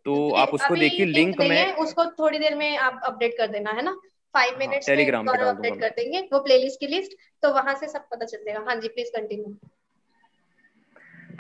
तो 0.06 0.32
आप 0.32 0.50
उसको 0.54 0.76
देखिए 0.76 1.06
लिंक 1.06 1.42
में 1.42 1.74
उसको 1.76 2.06
थोड़ी 2.20 2.40
देर 2.40 2.56
में 2.56 2.76
आप 2.78 3.00
अपडेट 3.04 3.38
कर 3.38 3.48
देना 3.48 3.72
है 3.72 3.84
ना? 3.84 3.96
फाइव 4.34 4.60
मिनट 4.60 4.86
टेलीग्राम 4.86 5.28
अपडेट 5.28 5.80
कर 5.80 5.90
देंगे 5.90 6.20
वो 6.34 6.40
प्लेलिस्ट 6.40 6.80
की 6.80 6.88
लिस्ट 6.88 7.18
तो 7.44 7.54
वहाँ 7.54 7.76
से 7.76 7.88
सब 7.88 8.08
पता 8.12 8.26
चल 8.26 8.38
जाएगा। 8.38 8.64
हाँ 8.68 8.76
जी 8.76 8.88
प्लीज़ 8.88 9.10
कंटिन्यू 9.12 9.56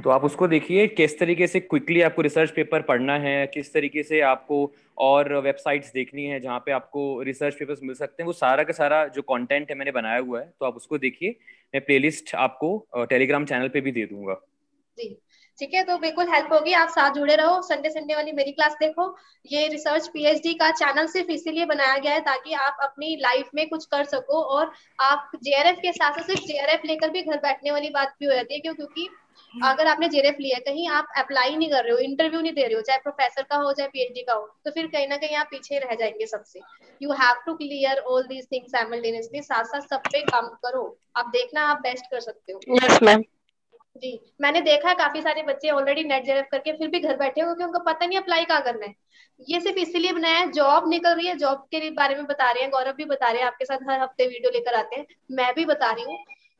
तो 0.03 0.09
आप 0.09 0.23
उसको 0.23 0.47
देखिए, 0.47 0.85
किस 0.87 1.17
तरीके 1.19 1.47
से 1.47 1.59
क्विकली 1.59 2.01
आपको 2.01 2.21
रिसर्च 2.21 2.51
पेपर 2.51 2.81
पढ़ना 2.81 3.17
है, 3.17 3.45
किस 3.47 3.73
तरीके 3.73 4.03
से 4.03 4.19
आपको 4.21 4.71
और 4.97 5.33
वेबसाइट्स 5.35 5.91
देखनी 5.93 6.25
है 6.25 6.39
जहाँ 6.39 6.59
पे 6.59 6.71
आपको 6.71 7.21
रिसर्च 7.21 7.55
पेपर्स 7.55 7.79
मिल 7.83 7.95
सकते 7.95 8.23
हैं। 8.23 8.25
वो 8.27 8.33
सारा 8.33 8.63
का 8.63 8.73
सारा 8.73 9.05
जो 9.07 9.21
कंटेंट 9.23 9.69
है 9.69 9.77
मैंने 9.77 9.91
बनाया 9.91 10.19
हुआ 10.19 10.39
है 10.39 10.53
तो 10.59 10.65
आप 10.65 10.75
उसको 10.75 10.97
देखिए। 10.97 11.35
मैं 11.73 11.85
प्लेलिस्ट 11.85 12.35
आपको 12.37 13.05
टेलीग्राम 13.09 13.45
चैनल 13.45 13.67
पे 13.67 13.81
भी 13.81 13.91
दे 13.91 14.05
दूँगा। 14.05 14.33
जी, 14.97 15.09
ठीक 15.59 15.73
है 15.73 15.83
तो 15.83 15.97
बिल्कुल 15.97 16.29
हेल्प 16.29 16.53
होगी। 16.53 16.73
आप 16.73 16.89
साथ 16.89 17.13
जुड़े 17.13 17.35
रहो। 17.35 17.61
संडे 17.61 17.89
संडे 17.89 18.15
वाली 18.15 18.31
मेरी 18.31 18.51
क्लास 18.51 18.75
देखो। 18.79 19.15
ये 19.45 19.67
रिसर्च 19.67 20.07
पीएचडी 20.07 20.53
का 20.53 20.71
चैनल 20.73 21.07
सिर्फ़ 21.07 21.31
इसीलिए 21.31 21.65
बनाया 21.65 21.97
गया 21.97 22.13
है 22.13 22.19
ताकि 22.21 22.53
आप 22.61 22.77
अपनी 22.83 23.15
लाइफ 23.21 23.49
में 23.55 23.67
कुछ 23.69 23.85
कर 23.85 24.03
सको 24.05 24.41
और 24.55 24.71
आप 24.99 25.31
जेआरएफ 25.43 25.79
के 25.81 25.91
साथ 25.93 26.11
साथ 26.11 26.23
सिर्फ़ 26.23 26.43
जेआरएफ 26.43 26.85
लेकर 26.85 27.09
भी 27.09 27.21
घर 27.21 27.37
बैठने 27.39 27.71
वाली 27.71 27.89
बात 27.91 28.15
भी 28.19 28.25
हो 28.25 28.33
जाती 28.33 28.53
है, 28.53 28.59
क्यों? 28.59 28.73
क्योंकि 28.73 29.07
अगर 29.53 29.87
आपने 29.87 30.07
जेरेफ 30.09 30.37
लिया 30.39 30.59
कहीं 30.59 30.87
आप 30.89 31.07
अप्लाई 31.17 31.55
नहीं 31.55 31.69
कर 31.69 31.83
रहे 31.83 31.91
हो 31.91 31.97
इंटरव्यू 31.99 32.41
नहीं 32.41 32.53
दे 32.53 32.63
रहे 32.63 32.75
हो 32.75 32.81
चाहे 32.81 32.99
प्रोफेसर 32.99 33.43
का 33.43 33.55
हो 33.55 33.73
चाहे 33.73 33.89
पीएचडी 33.89 34.21
का 34.21 34.33
हो 34.33 34.47
तो 34.65 34.71
फिर 34.71 34.87
कहीं 34.87 35.07
ना 35.07 35.17
कहीं 35.17 35.35
आप 35.35 35.47
पीछे 35.51 35.79
रह 35.79 35.95
जाएँगे 35.95 36.25
सबसे। 36.25 36.59
You 37.01 37.11
have 37.11 37.41
to 37.45 37.53
clear 37.53 37.99
all 37.99 38.23
these 38.23 38.47
things 38.51 38.71
simultaneously 38.71 39.41
साथ 39.41 39.63
साथ 39.63 39.87
सब 39.87 40.01
पे 40.11 40.21
काम 40.21 40.47
करो। 40.65 40.83
आप 41.17 41.27
देखना 41.27 41.61
आप 41.61 41.79
बेस्ट 41.79 42.11
कर 42.11 42.19
सकते 42.19 42.53
हो। 42.53 42.59
यस 42.75 43.01
मैम 43.03 43.23
जी। 43.95 44.19
मैंने 44.41 44.61
देखा 44.61 44.89
है 44.89 44.95
काफ़ी 44.95 45.21
सारे 45.21 45.43
बच्चे 45.43 45.69
ऑलरेडी 45.69 46.03
नेट 46.03 46.25
जेरेफ 46.25 46.47
करके 46.51 46.71
फिर 46.71 46.87
भी 46.87 46.99
घर 46.99 47.17
बैठे 47.17 47.41
हो 47.41 47.47
क्योंकि 47.47 47.63
उनको 47.63 47.79
पता 47.83 48.05
नहीं 48.05 48.19
अप्लाई 48.19 48.45
कहाँ 48.45 48.61
करना 48.61 48.85
है। 48.85 48.93
ये 49.47 49.59
सिर्फ़ 49.59 49.77
इसीलिए 49.77 50.11
बनाया 50.13 50.39
है 50.39 50.51
जॉब 50.51 50.89
निकल 50.89 51.15
रही 51.15 51.27
है 51.27 51.35
जॉब 51.35 51.67
के 51.71 51.89
बारे 51.91 52.15
में 52.15 52.25
बता 52.25 52.49
रहे 52.51 52.63
हैं 52.63 52.71
गौरव 52.71 52.93
भी 52.93 53.05
बता 53.05 53.29
रहे 53.29 53.41
हैं 53.41 53.47
आपके 53.47 53.65
साथ 53.65 53.89
हर 53.89 54.01
हफ़्ते 54.01 54.27
वीडियो 54.27 54.51
लेकर 54.51 54.75
आते 54.75 54.95
हैं। 54.95 55.05
मैं 55.31 55.53
भी 55.55 55.65
बता 55.65 55.91
रही 55.91 56.03
हूँ 56.03 56.17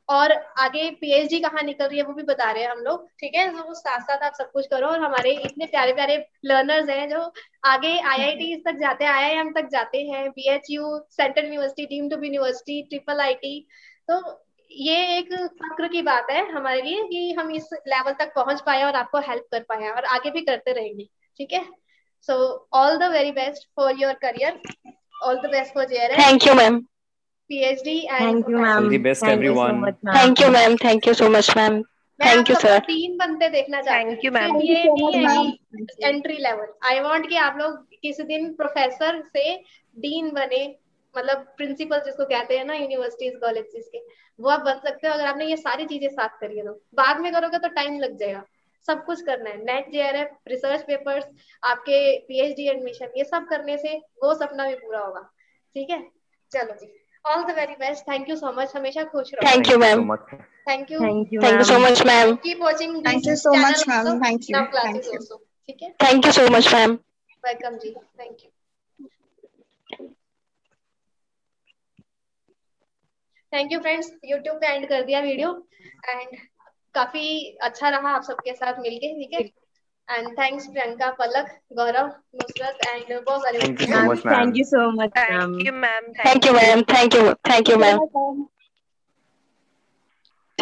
और 0.10 0.32
आगे 0.60 0.90
पीएचडी 1.02 1.40
कहाँ 1.40 1.62
निकल 1.64 1.86
रही 1.86 1.98
है 1.98 2.04
वो 2.06 2.14
भी 2.14 2.24
बता 2.24 2.50
रहे 2.52 2.64
हैं 2.64 2.70
हम 2.72 2.80
लोग 2.80 3.08
ठीक 3.20 3.36
है? 3.36 3.48
तो 3.58 3.74
साथ 3.74 4.00
साथ 4.02 4.24
आप 4.24 4.34
सब 4.38 4.52
कुछ 4.52 4.68
करो 4.68 4.88
और 4.88 5.00
हमारे 5.00 5.32
इतने 5.36 5.66
प्यारे 5.66 5.94
प्यारे 5.94 6.18
लर्नर्स 6.46 6.90
हैं 6.90 7.10
जो 7.10 7.22
आगे 7.66 7.98
आईआईटी 8.00 8.56
तक 8.68 8.78
जाते 8.80 9.06
हैं 9.06 9.12
आईआईएम 9.12 9.52
तक 9.54 9.70
जाते 9.72 10.02
हैं 10.04 10.30
BHU 10.30 10.98
central 11.12 11.46
university 11.46 11.86
deemed 11.86 12.10
to 12.10 12.22
university 12.24 12.82
triple 12.90 13.22
IT 13.22 13.60
तो 14.10 14.22
ये 14.72 14.96
एक 15.18 15.34
फक्र 15.34 15.88
की 15.88 16.02
बात 16.02 16.30
है 16.30 16.46
हमारे 16.52 16.82
लिए 16.82 17.04
कि 17.04 17.32
हम 17.40 17.52
इस 17.52 17.70
लेवल 17.88 18.14
तक 18.20 18.34
पहुँच 18.36 18.62
पाए 18.66 18.84
और 18.84 18.96
आपको 18.96 19.20
हेल्प 19.30 19.48
कर 19.52 19.64
पाए 19.70 19.90
और 19.90 20.06
आगे 20.16 20.32
भी 20.32 20.42
करते 20.42 20.72
रहेंगे 20.74 21.08
ठीक 21.40 21.54
है? 21.54 21.66
So 22.28 22.36
all 22.74 22.98
the 22.98 23.12
very 23.12 23.32
best 23.32 23.68
for 23.76 24.02
your 24.02 24.14
career 24.22 24.60
all 25.24 25.36
the 25.38 25.50
best 25.52 25.74
for 25.74 25.86
JRF 25.86 26.20
thank 26.20 26.48
you 26.48 26.54
ma'am 26.54 26.86
PhD 27.50 27.96
and 28.10 28.22
Thank 28.26 28.48
you, 28.48 28.58
ma'am. 28.58 28.90
The 28.90 28.98
best, 29.00 29.22
Thank 29.22 29.34
everyone. 29.34 29.76
you 29.76 29.82
so 29.82 29.86
much, 29.86 29.98
ma'am. 30.04 30.16
Thank 30.18 30.42
you 30.42 30.48
ma'am 30.52 30.76
thank 30.84 31.08
you 31.08 31.14
so 31.14 31.30
much 31.30 31.50
ma'am 31.58 31.74
मैं 32.20 32.28
Thank 32.28 32.50
you, 32.50 32.56
sir. 32.62 32.80
तीन 32.88 33.18
बनते 33.18 33.50
देखना 33.50 33.82
चाहती 33.82 34.10
Thank 34.10 34.24
you, 34.26 34.32
हूँ। 34.32 34.40
ma'am. 34.40 34.62
ये 34.62 34.76
Thank 34.76 35.00
you 35.02 35.12
so 35.12 35.16
नहीं 35.16 35.26
much, 35.26 35.30
है 35.30 35.36
ma'am. 35.36 35.88
कि 35.92 36.08
एंट्री 36.08 36.38
लेवल 36.48 36.74
आई 36.92 37.00
वांट 37.02 37.28
कि 37.30 37.36
आप 37.48 37.58
लोग 37.60 37.78
किसी 38.02 38.24
दिन 38.34 38.52
प्रोफेसर 38.62 39.22
से 39.36 39.56
डीन 39.98 40.30
बने 40.34 40.66
मतलब 41.16 41.46
प्रिंसिपल 41.58 42.00
जिसको 42.06 42.26
कहते 42.26 42.58
हैं 42.58 42.66
ना 42.66 42.74
यूनिवर्सिटीज 42.76 43.36
कॉलेजेस 43.42 43.88
के 43.92 44.00
वो 44.40 44.50
आप 44.50 44.60
बन 44.66 44.80
सकते 44.88 45.08
हो 45.08 45.14
अगर 45.14 45.26
आपने 45.28 45.46
ये 45.46 45.56
सारी 45.58 45.86
चीज़ें 45.92 46.10
साथ 46.10 46.40
करी 46.42 46.58
है 46.58 46.64
तो 46.66 46.74
बाद 46.98 47.20
में 47.22 47.32
करोगे 47.34 47.58
तो 47.58 47.68
टाइम 47.76 48.00
लग 48.00 48.18
जाएगा 48.20 48.44
सब 48.88 49.04
कुछ 49.06 49.22
करना 49.30 49.50
है 49.50 49.58
नेट 49.64 49.92
जेआरएफ 49.92 50.36
रिसर्च 50.48 50.82
पेपर्स 50.88 51.26
आपके 51.72 52.00
पीएचडी 52.28 52.68
एडमिशन 52.70 53.14
ये 53.18 53.24
सब 53.24 53.48
करने 53.50 53.78
से 53.86 53.96
वो 54.24 54.34
सपना 54.42 54.68
भी 54.68 54.76
पूरा 54.84 55.00
होगा 55.06 55.22
ठीक 55.76 55.90
है 55.90 56.02
चलो 56.52 56.74
जी 56.82 56.92
all 57.26 57.44
the 57.44 57.56
very 57.58 57.74
best 57.80 58.08
thank 58.10 58.30
you 58.30 58.36
so 58.36 58.52
much 58.60 58.76
हमेशा 58.76 59.04
खुश 59.14 59.32
रहो 59.34 59.48
Thank 59.48 59.70
you, 59.72 59.78
ma'am. 59.84 60.00
so 60.00 60.08
much. 60.12 60.34
Thank 60.70 60.92
you 60.92 61.00
Thank 61.00 61.34
you, 61.34 61.44
thank 61.44 61.58
you 61.58 61.64
so 61.66 61.74
ma'am. 61.74 61.92
Much 61.92 62.06
ma'am 62.08 62.36
keep 62.48 62.64
watching 62.68 62.96
Thank 63.08 63.24
this 63.24 63.32
you 63.32 63.36
so 63.44 63.54
channel 63.54 63.68
much, 63.68 63.88
ma'am. 63.92 64.08
also, 64.08 64.20
Thank 64.26 64.50
you. 64.50 64.56
now 64.58 64.66
classes 64.76 65.08
Thank 65.08 65.14
you. 65.14 65.20
also 65.20 65.40
ठीक 65.70 65.84
है 65.84 65.90
thank 66.04 66.26
you 66.26 66.32
so 66.32 66.48
much 66.58 66.74
ma'am 66.74 66.92
welcome 67.44 67.78
ji 67.84 67.92
thank 67.94 68.44
you 68.44 68.50
thank 73.54 73.72
you 73.72 73.80
friends 73.80 74.12
YouTube 74.26 74.58
पे 74.62 74.68
end 74.76 74.88
कर 74.90 75.04
दिया 75.06 75.20
video 75.22 75.50
and 76.10 76.38
काफ़ी 76.96 77.28
अच्छा 77.68 77.90
रहा 77.90 78.10
आप 78.16 78.24
सबके 78.24 78.54
साथ 78.54 78.80
मिलके 78.88 79.14
ठीक 79.20 79.34
है 79.34 79.44
And 80.08 80.36
thanks, 80.36 80.68
Priyanka, 80.68 81.18
Palak, 81.18 81.50
Gaurav, 81.76 82.14
Nusrat, 82.38 82.78
and 82.94 83.26
both 83.26 83.44
Thank 83.60 83.82
you 83.82 83.88
so 83.88 84.06
much, 84.06 84.24
ma'am. 84.24 84.36
Thank 84.36 84.58
you 84.58 84.66
so 84.66 84.92
much, 84.92 85.12
ma'am. 85.16 85.54
Thank 85.58 85.66
you, 85.66 85.74
ma'am. 85.74 86.04
Thank 86.24 86.46
you, 86.46 86.54
ma'am. 86.54 86.84
Thank 87.44 87.68
you, 87.70 87.78
ma'am. 87.78 88.48